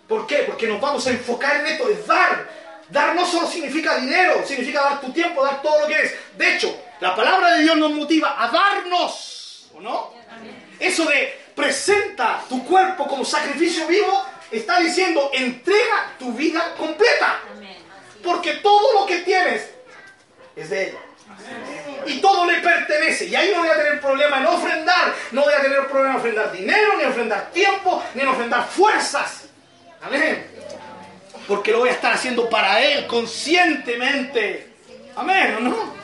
[0.07, 0.44] ¿Por qué?
[0.46, 2.48] Porque nos vamos a enfocar en esto, es dar.
[2.88, 6.14] Dar no solo significa dinero, significa dar tu tiempo, dar todo lo que eres.
[6.38, 10.14] De hecho, la palabra de Dios nos motiva a darnos, ¿o no?
[10.78, 17.40] Eso de presenta tu cuerpo como sacrificio vivo, está diciendo entrega tu vida completa.
[18.22, 19.70] Porque todo lo que tienes
[20.54, 20.98] es de Él.
[22.07, 23.26] Y todo le pertenece.
[23.26, 25.14] Y ahí no voy a tener problema en ofrendar.
[25.32, 28.68] No voy a tener problema en ofrendar dinero, ni en ofrendar tiempo, ni en ofrendar
[28.68, 29.44] fuerzas.
[30.02, 30.46] Amén.
[31.48, 34.74] Porque lo voy a estar haciendo para Él conscientemente.
[35.16, 35.94] Amén, ¿o no?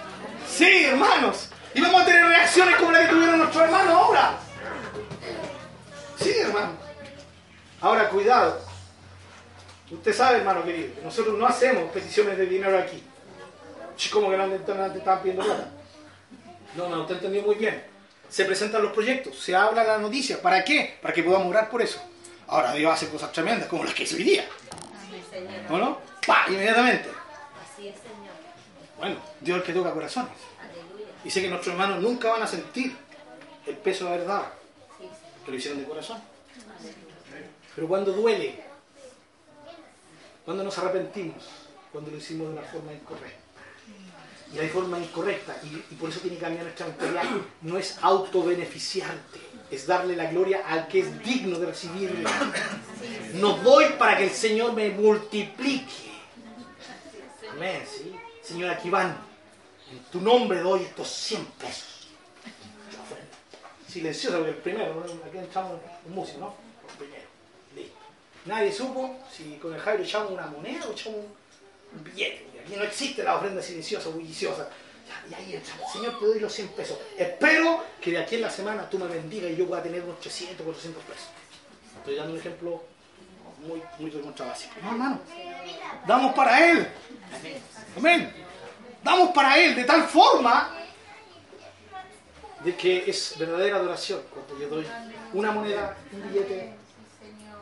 [0.48, 1.50] Sí, hermanos.
[1.74, 4.38] Y vamos a tener reacciones como la que tuvieron nuestros hermanos ahora.
[6.22, 6.72] Sí, hermano.
[7.80, 8.60] Ahora, cuidado.
[9.90, 13.02] Usted sabe, hermano querido, que nosotros no hacemos peticiones de dinero aquí.
[13.96, 15.68] Sí, ¿Cómo que no te, estaban pidiendo plata?
[16.74, 17.84] No, no, te entendí muy bien.
[18.28, 20.40] Se presentan los proyectos, se habla la noticia.
[20.40, 20.98] ¿Para qué?
[21.02, 22.00] Para que podamos orar por eso.
[22.46, 24.46] Ahora Dios hace cosas tremendas como las que hizo hoy día.
[25.68, 25.98] ¿O no?
[26.26, 26.44] ¡Pa!
[26.48, 27.10] Inmediatamente.
[27.10, 28.32] Así es, Señor.
[28.98, 30.32] Bueno, Dios es el que toca corazones.
[31.24, 32.96] Y sé que nuestros hermanos nunca van a sentir
[33.66, 34.44] el peso de verdad.
[35.44, 36.20] Que lo hicieron de corazón.
[37.74, 38.62] Pero cuando duele,
[40.44, 41.42] cuando nos arrepentimos,
[41.90, 43.38] cuando lo hicimos de una forma incorrecta.
[44.54, 47.24] Y hay forma incorrecta, y, por eso tiene que cambiar nuestra mentalidad.
[47.62, 49.40] No es autobeneficiarte,
[49.70, 52.30] es darle la gloria al que es digno de recibirla.
[53.34, 56.12] No doy para que el Señor me multiplique.
[57.50, 58.14] Amén, ¿sí?
[58.42, 59.16] Señor, aquí van.
[59.90, 61.91] En tu nombre doy estos 100 pesos.
[63.92, 66.54] Silencioso, porque el primero, aquí entramos un músico, ¿no?
[66.88, 67.28] El primero.
[67.76, 67.98] Listo.
[68.46, 71.18] Nadie supo si con el Jairo echamos una moneda o echamos
[71.94, 72.46] un billete.
[72.64, 74.70] Aquí no existe la ofrenda silenciosa, bulliciosa.
[75.30, 75.92] Y ahí entramos.
[75.92, 76.98] Señor, te doy los 100 pesos.
[77.18, 80.18] Espero que de aquí en la semana tú me bendigas y yo pueda tener unos
[80.20, 81.26] 300, 400 pesos.
[81.98, 82.82] Estoy dando un ejemplo
[83.66, 84.74] muy, muy de básico.
[84.82, 85.20] No, hermano.
[86.06, 86.88] Damos para Él.
[87.98, 88.32] Amén.
[89.04, 90.81] Damos para Él de tal forma
[92.64, 94.86] de que es verdadera adoración cuando yo doy
[95.32, 96.74] una moneda, un billete,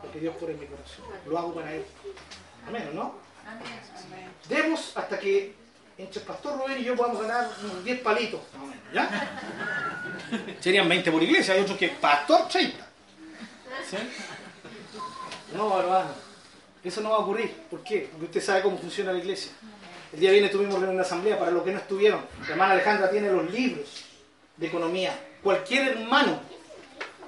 [0.01, 1.05] porque Dios pone en mi corazón.
[1.27, 1.83] Lo hago para Él.
[2.67, 3.15] Amén, ¿o ¿no?
[4.47, 5.55] Demos hasta que
[5.97, 10.55] entre el pastor Rubén y yo podamos ganar unos 10 palitos, más o menos, ¿ya?
[10.59, 12.87] Serían 20 por iglesia, hay otros que pastor 30.
[13.89, 13.97] ¿Sí?
[15.55, 16.09] No, hermano,
[16.83, 17.53] eso no va a ocurrir.
[17.69, 18.07] ¿Por qué?
[18.11, 19.51] Porque usted sabe cómo funciona la iglesia.
[20.13, 22.21] El día viene tuvimos una asamblea para los que no estuvieron.
[22.43, 24.10] La hermana Alejandra tiene los libros
[24.61, 25.11] de economía.
[25.43, 26.39] Cualquier hermano,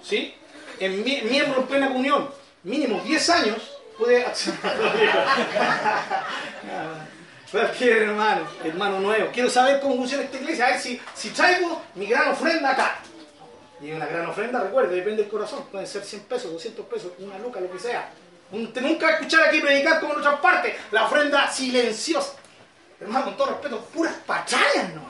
[0.02, 0.34] ¿sí?
[0.80, 2.30] En mie- miembro en plena comunión,
[2.64, 3.58] mínimo 10 años,
[3.98, 4.26] puede.
[7.52, 9.30] Cualquier hermano, hermano nuevo.
[9.32, 10.66] Quiero saber cómo funciona esta iglesia.
[10.66, 11.00] A ver si,
[11.36, 12.96] traigo mi gran ofrenda acá.
[13.82, 15.66] Y una gran ofrenda, recuerde, depende del corazón.
[15.72, 18.10] Pueden ser 100 pesos, 200 pesos, una luca, lo que sea.
[18.52, 20.76] Nunca escuchar aquí predicar como en otras partes.
[20.92, 22.34] La ofrenda silenciosa.
[23.00, 25.04] Hermano, con todo respeto, puras patrañas, ¿no?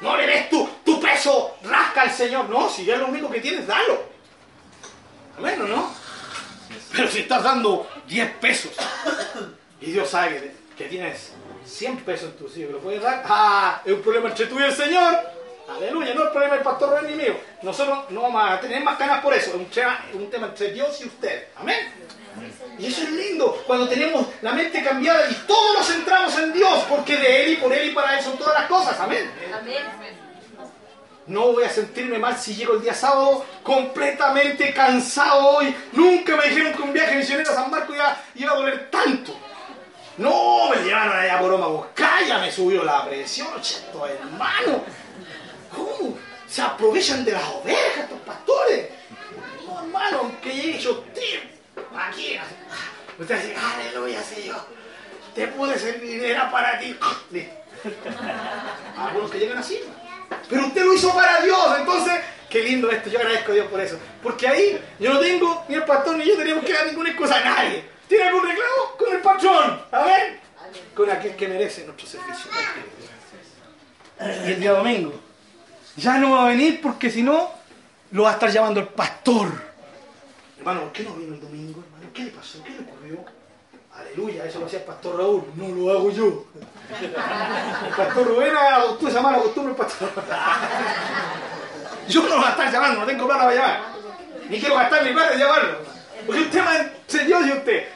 [0.00, 2.48] No le des tu, tu peso, rasca al Señor.
[2.48, 4.02] No, si ya es lo único que tienes, dalo.
[5.38, 5.92] Amén, ¿o no?
[6.92, 8.72] Pero si estás dando 10 pesos
[9.80, 11.32] y Dios sabe que, tienes
[11.64, 13.82] 100 pesos en tu sitio lo puedes dar, ¡ah!
[13.84, 15.14] Es un problema entre tú y el Señor.
[15.68, 17.36] Aleluya, no es problema del pastor Rubén ni mío.
[17.62, 19.50] Nosotros no vamos a tener más ganas por eso.
[19.50, 21.48] Es un tema, un tema entre Dios y usted.
[21.56, 22.07] Amén.
[22.78, 26.84] Y eso es lindo, cuando tenemos la mente cambiada y todos nos centramos en Dios,
[26.88, 28.98] porque de Él y por Él y para Él son todas las cosas.
[29.00, 29.30] Amén.
[29.52, 30.28] Amén.
[31.28, 35.74] No voy a sentirme mal si llego el día sábado completamente cansado hoy.
[35.92, 39.36] Nunca me dijeron que un viaje misionero a San Marcos iba, iba a doler tanto.
[40.16, 41.88] No, me llevaron allá por Omagos.
[41.94, 44.82] Calla, me subió la presión, cheto, hermano.
[45.74, 46.18] ¿Cómo?
[46.48, 48.88] Se aprovechan de las ovejas estos pastores.
[49.66, 51.40] No, hermano, aunque llegue yo, tío,
[51.96, 52.38] aquí.
[53.18, 54.60] Usted dice, aleluya, Señor.
[55.34, 56.96] Te pude servir, era para ti.
[58.98, 59.80] Algunos que llegan así.
[60.48, 63.80] Pero usted lo hizo para Dios, entonces, qué lindo esto, yo agradezco a Dios por
[63.80, 63.98] eso.
[64.22, 67.36] Porque ahí yo no tengo, ni el pastor ni yo tenemos que dar ninguna excusa
[67.36, 67.84] a nadie.
[68.08, 68.96] ¿Tiene algún reclamo?
[68.98, 70.40] Con el patrón, ¿amén?
[70.94, 72.50] Con aquel que merece nuestro servicio.
[74.20, 75.12] Y el día domingo,
[75.96, 77.50] ya no va a venir porque si no,
[78.10, 79.48] lo va a estar llamando el pastor.
[80.58, 82.12] Hermano, ¿por qué no vino el domingo, hermano?
[82.12, 82.62] ¿Qué le pasó?
[82.64, 83.24] ¿Qué le ocurrió?
[84.18, 86.44] Aleluya, eso lo hacía el pastor Raúl, no lo hago yo.
[87.00, 90.08] El pastor Rubén adoptó esa mala costumbre, el pastor.
[92.08, 93.80] Yo no voy a estar llamando, no tengo plata para llamar.
[94.48, 95.78] Ni quiero gastar mi plata en llamarlo.
[96.26, 97.88] Porque tema entre Dios y usted.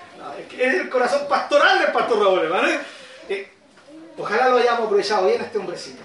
[0.57, 2.69] Es el corazón pastoral del pastor Raúl, hermano.
[3.29, 3.51] Eh,
[4.17, 6.05] ojalá lo hayamos aprovechado bien a este hombrecito.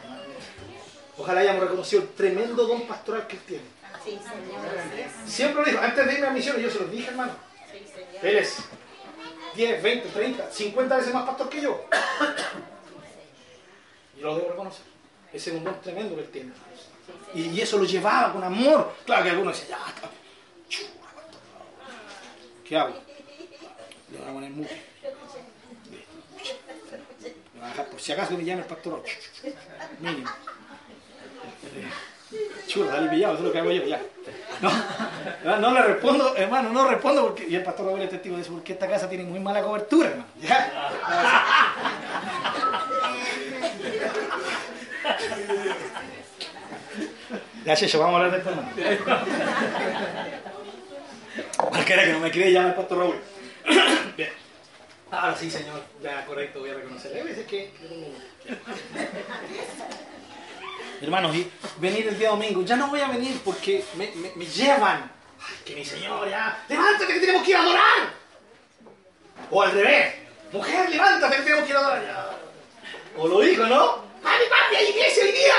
[1.15, 3.63] Ojalá hayamos reconocido el tremendo don pastoral que él tiene.
[4.03, 5.27] Sí, Señor.
[5.27, 7.33] Siempre lo dijo, antes de irme a misión, yo se los dije, hermano.
[7.71, 8.25] Sí, Señor.
[8.25, 8.63] Él es
[9.57, 11.83] 10, 20, 30, 50 veces más pastor que yo.
[14.15, 14.85] Y lo debo reconocer.
[15.33, 16.51] Ese es un don tremendo que él tiene.
[17.33, 18.93] Y, y eso lo llevaba con amor.
[19.05, 20.09] Claro que algunos decían, ya, está.
[22.63, 22.93] ¿Qué hago?
[24.11, 24.73] Le voy a poner mucho.
[25.01, 25.09] Le
[27.55, 29.03] voy a dejar por si acaso me llama el pastor.
[29.99, 30.29] Mínimo.
[32.67, 34.01] Churra, dale pillado, eso es lo que hago yo, ya.
[35.43, 37.47] No, no, le respondo, hermano, no respondo porque.
[37.47, 40.09] Y el pastor Gabriel es testigo de eso, porque esta casa tiene muy mala cobertura,
[40.09, 40.27] hermano.
[40.41, 40.71] ¿ya?
[47.63, 48.69] Ya, Checho, vamos a hablar de esto, hermano.
[51.57, 53.15] Cualquiera que no me cree, llama el pastor Raúl.
[54.17, 54.29] Bien.
[55.11, 55.81] Ahora sí, señor.
[56.01, 57.15] Ya, correcto, voy a reconocer.
[57.15, 57.71] Hay veces que...
[61.01, 62.61] Hermanos, y venir el día domingo.
[62.63, 65.11] Ya no voy a venir porque me, me- me llevan.
[65.39, 66.63] Ay, que mi señor, ya.
[66.67, 68.13] Levántate que tenemos que ir a adorar.
[69.51, 70.15] O al revés.
[70.51, 72.03] Mujer, levántate que tenemos que ir a adorar.
[72.05, 72.29] Ya.
[73.21, 74.07] O lo dijo, ¿no?
[74.23, 75.55] ¡Papi, papi, hay iglesia hoy día!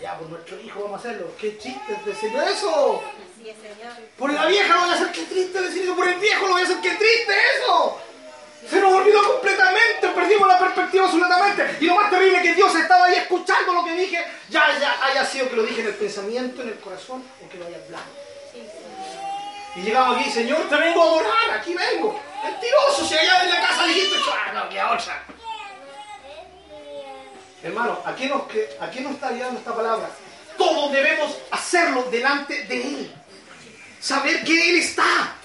[0.00, 1.32] Ya, por nuestro hijo vamos a hacerlo.
[1.40, 3.02] ¡Qué chiste es decir eso!
[4.18, 5.96] Por la vieja lo voy a hacer, qué triste decir eso.
[5.96, 8.00] Por el viejo lo voy a hacer, qué triste eso.
[8.68, 11.76] Se nos olvidó completamente, perdimos la perspectiva absolutamente.
[11.80, 15.04] Y lo más terrible es que Dios estaba ahí escuchando lo que dije, ya, ya
[15.04, 17.78] haya sido que lo dije en el pensamiento, en el corazón, o que lo haya
[17.84, 18.04] hablado.
[19.74, 22.20] Y llegamos aquí, Señor, te vengo a adorar, aquí vengo.
[22.44, 25.24] Mentiroso, si allá en la casa dijiste, ah, no, que otra.
[27.62, 28.42] Hermano, ¿a nos,
[28.80, 30.10] ¿a qué nos está ayudando esta palabra?
[30.58, 33.14] Todos debemos hacerlo delante de Él.
[34.00, 35.36] Saber que Él está.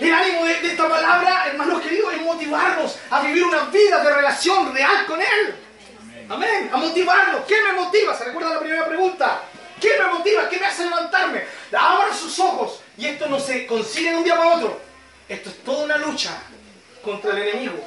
[0.00, 4.14] El ánimo de, de esta palabra, hermanos queridos, es motivarnos a vivir una vida de
[4.14, 5.54] relación real con Él.
[6.28, 6.70] Amén.
[6.72, 7.44] A motivarnos.
[7.46, 8.16] ¿Qué me motiva?
[8.16, 9.42] ¿Se recuerda la primera pregunta?
[9.80, 10.48] ¿Qué me motiva?
[10.48, 11.44] ¿Qué me hace levantarme?
[11.76, 12.80] Abra sus ojos.
[12.96, 14.80] Y esto no se consigue de un día para otro.
[15.28, 16.30] Esto es toda una lucha
[17.02, 17.78] contra el enemigo,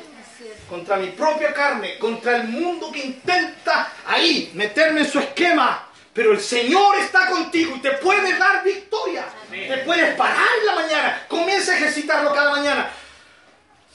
[0.69, 5.86] contra mi propia carne, contra el mundo que intenta ahí meterme en su esquema.
[6.17, 9.23] Pero el Señor está contigo y te puede dar victoria.
[9.51, 11.25] Te puedes parar en la mañana.
[11.27, 12.89] Comienza a ejercitarlo cada mañana.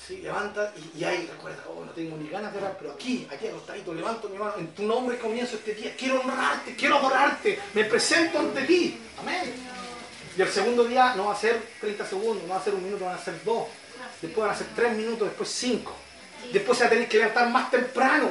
[0.07, 3.27] Sí, levanta y, y ahí recuerda, oh, no tengo ni ganas de orar, pero aquí,
[3.29, 5.97] aquí acostadito, levanto mi mano, en tu nombre comienzo este día.
[5.99, 9.01] Quiero honrarte, quiero adorarte, me presento ante ti.
[9.20, 9.53] Amén.
[10.37, 12.85] Y el segundo día no va a ser 30 segundos, no va a ser un
[12.85, 13.66] minuto, van a ser dos.
[14.20, 15.93] Después van a ser tres minutos, después cinco.
[16.53, 18.31] Después se va a tener que levantar más temprano.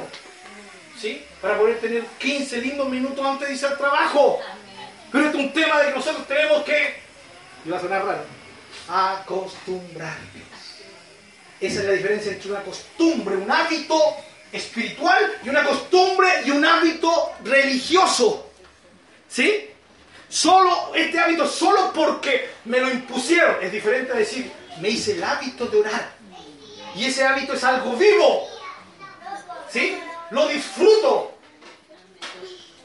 [1.02, 1.20] ¿Sí?
[1.40, 4.38] Para poder tener 15 lindos minutos antes de irse al trabajo.
[5.10, 7.00] Pero este es un tema de que nosotros tenemos que,
[7.64, 8.24] y va a sonar raro,
[8.88, 10.22] acostumbrarnos.
[11.60, 14.00] Esa es la diferencia entre una costumbre, un hábito
[14.52, 18.52] espiritual y una costumbre y un hábito religioso.
[19.28, 19.70] ¿Sí?
[20.28, 25.24] Solo este hábito, solo porque me lo impusieron, es diferente a decir, me hice el
[25.24, 26.12] hábito de orar.
[26.94, 28.46] Y ese hábito es algo vivo.
[29.68, 29.98] ¿Sí?
[30.32, 31.30] Lo disfruto.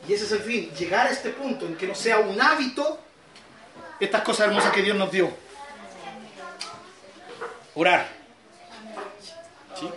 [0.08, 3.00] Y ese es el fin, llegar a este punto en que no sea un hábito
[4.00, 5.32] estas cosas hermosas que Dios nos dio.
[7.74, 8.08] Orar.
[9.80, 9.89] ¿Sí?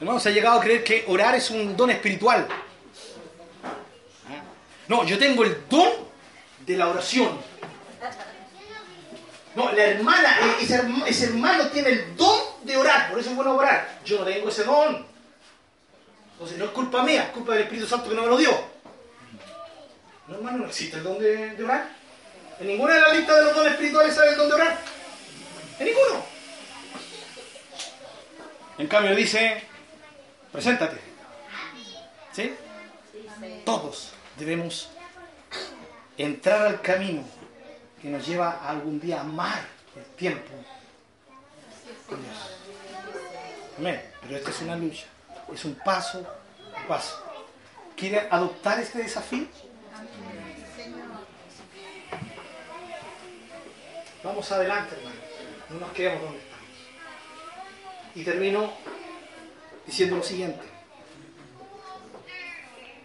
[0.00, 2.48] Hermanos, ha llegado a creer que orar es un don espiritual.
[4.28, 4.42] ¿Ah?
[4.88, 5.90] No, yo tengo el don
[6.66, 7.38] de la oración.
[9.54, 10.66] No, la hermana, eh,
[11.06, 14.00] ese hermano tiene el don de orar, por eso es bueno orar.
[14.04, 15.11] Yo no tengo ese don.
[16.42, 18.50] Entonces no es culpa mía, es culpa del Espíritu Santo que no me lo dio.
[20.26, 21.88] No, hermano, no existe el don de, orar.
[22.58, 24.78] En ninguna de las listas de los dones espirituales sale el don de orar.
[25.78, 26.24] En ninguno.
[28.76, 29.62] En cambio dice,
[30.50, 30.96] preséntate.
[32.32, 32.56] ¿Sí?
[33.64, 34.90] Todos debemos
[36.18, 37.22] entrar al camino
[38.00, 39.64] que nos lleva a algún día a amar
[39.94, 40.50] el tiempo
[42.08, 42.18] con.
[43.78, 44.02] Amén.
[44.22, 45.06] Pero esta es una lucha,
[45.54, 46.26] es un paso
[46.76, 47.22] a paso.
[47.96, 49.46] ¿Quiere adoptar este desafío?
[54.24, 55.16] Vamos adelante, hermano.
[55.70, 56.66] No nos quedemos donde estamos.
[58.14, 58.72] Y termino
[59.86, 60.62] diciendo lo siguiente.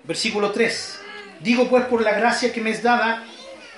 [0.03, 1.01] Versículo 3.
[1.41, 3.23] Digo pues por la gracia que me es dada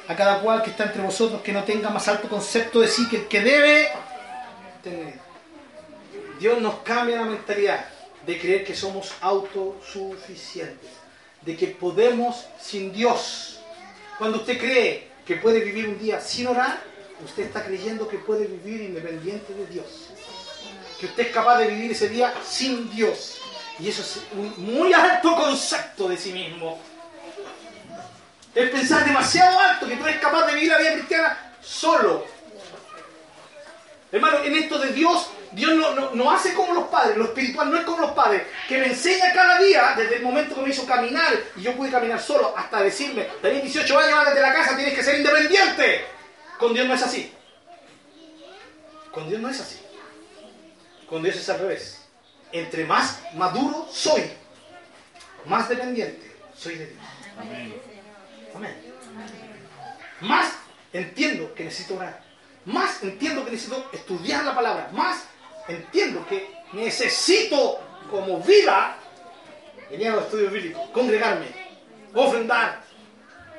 [0.07, 3.07] a cada cual que está entre vosotros que no tenga más alto concepto de sí
[3.09, 3.89] que el que debe
[4.84, 5.20] tener.
[6.39, 7.99] Dios nos cambia la mentalidad
[8.30, 10.91] de creer que somos autosuficientes,
[11.41, 13.59] de que podemos sin Dios.
[14.19, 16.80] Cuando usted cree que puede vivir un día sin orar,
[17.25, 19.88] usted está creyendo que puede vivir independiente de Dios.
[20.99, 23.41] Que usted es capaz de vivir ese día sin Dios.
[23.80, 26.80] Y eso es un muy alto concepto de sí mismo.
[28.53, 32.27] Es pensar demasiado alto que tú eres capaz de vivir la vida cristiana solo.
[34.11, 37.72] Hermano, en esto de Dios, Dios no, no, no hace como los padres, lo espiritual
[37.72, 40.70] no es como los padres, que me enseña cada día, desde el momento que me
[40.70, 44.54] hizo caminar, y yo pude caminar solo, hasta decirme, tenés 18 años, antes de la
[44.54, 46.06] casa, tienes que ser independiente.
[46.58, 47.34] Con Dios no es así.
[49.12, 49.80] Con Dios no es así.
[51.08, 52.02] Con Dios es al revés.
[52.52, 54.24] Entre más maduro soy,
[55.45, 57.00] más dependiente soy de Dios.
[58.56, 58.76] Amén.
[60.22, 60.54] Más
[60.91, 62.22] entiendo que necesito orar.
[62.66, 64.89] Más entiendo que necesito estudiar la palabra.
[64.91, 65.24] Más
[65.70, 68.97] entiendo que necesito como vida
[69.89, 71.47] venir a los estudios bíblicos, congregarme,
[72.13, 72.82] ofrendar,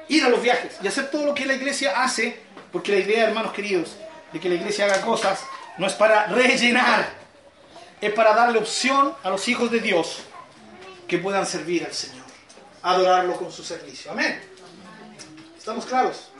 [0.08, 2.40] ir a los viajes y hacer todo lo que la iglesia hace,
[2.72, 3.96] porque la idea, hermanos queridos,
[4.32, 5.40] de que la iglesia haga cosas
[5.78, 7.08] no es para rellenar,
[8.00, 10.20] es para darle opción a los hijos de Dios
[11.06, 12.24] que puedan servir al Señor,
[12.82, 14.10] adorarlo con su servicio.
[14.10, 14.40] Amén.
[15.56, 16.30] ¿Estamos claros?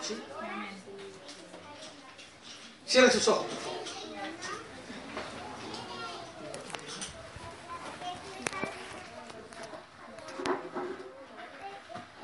[0.00, 0.16] ¿Sí?
[2.86, 3.73] Cierren sus ojos, por favor.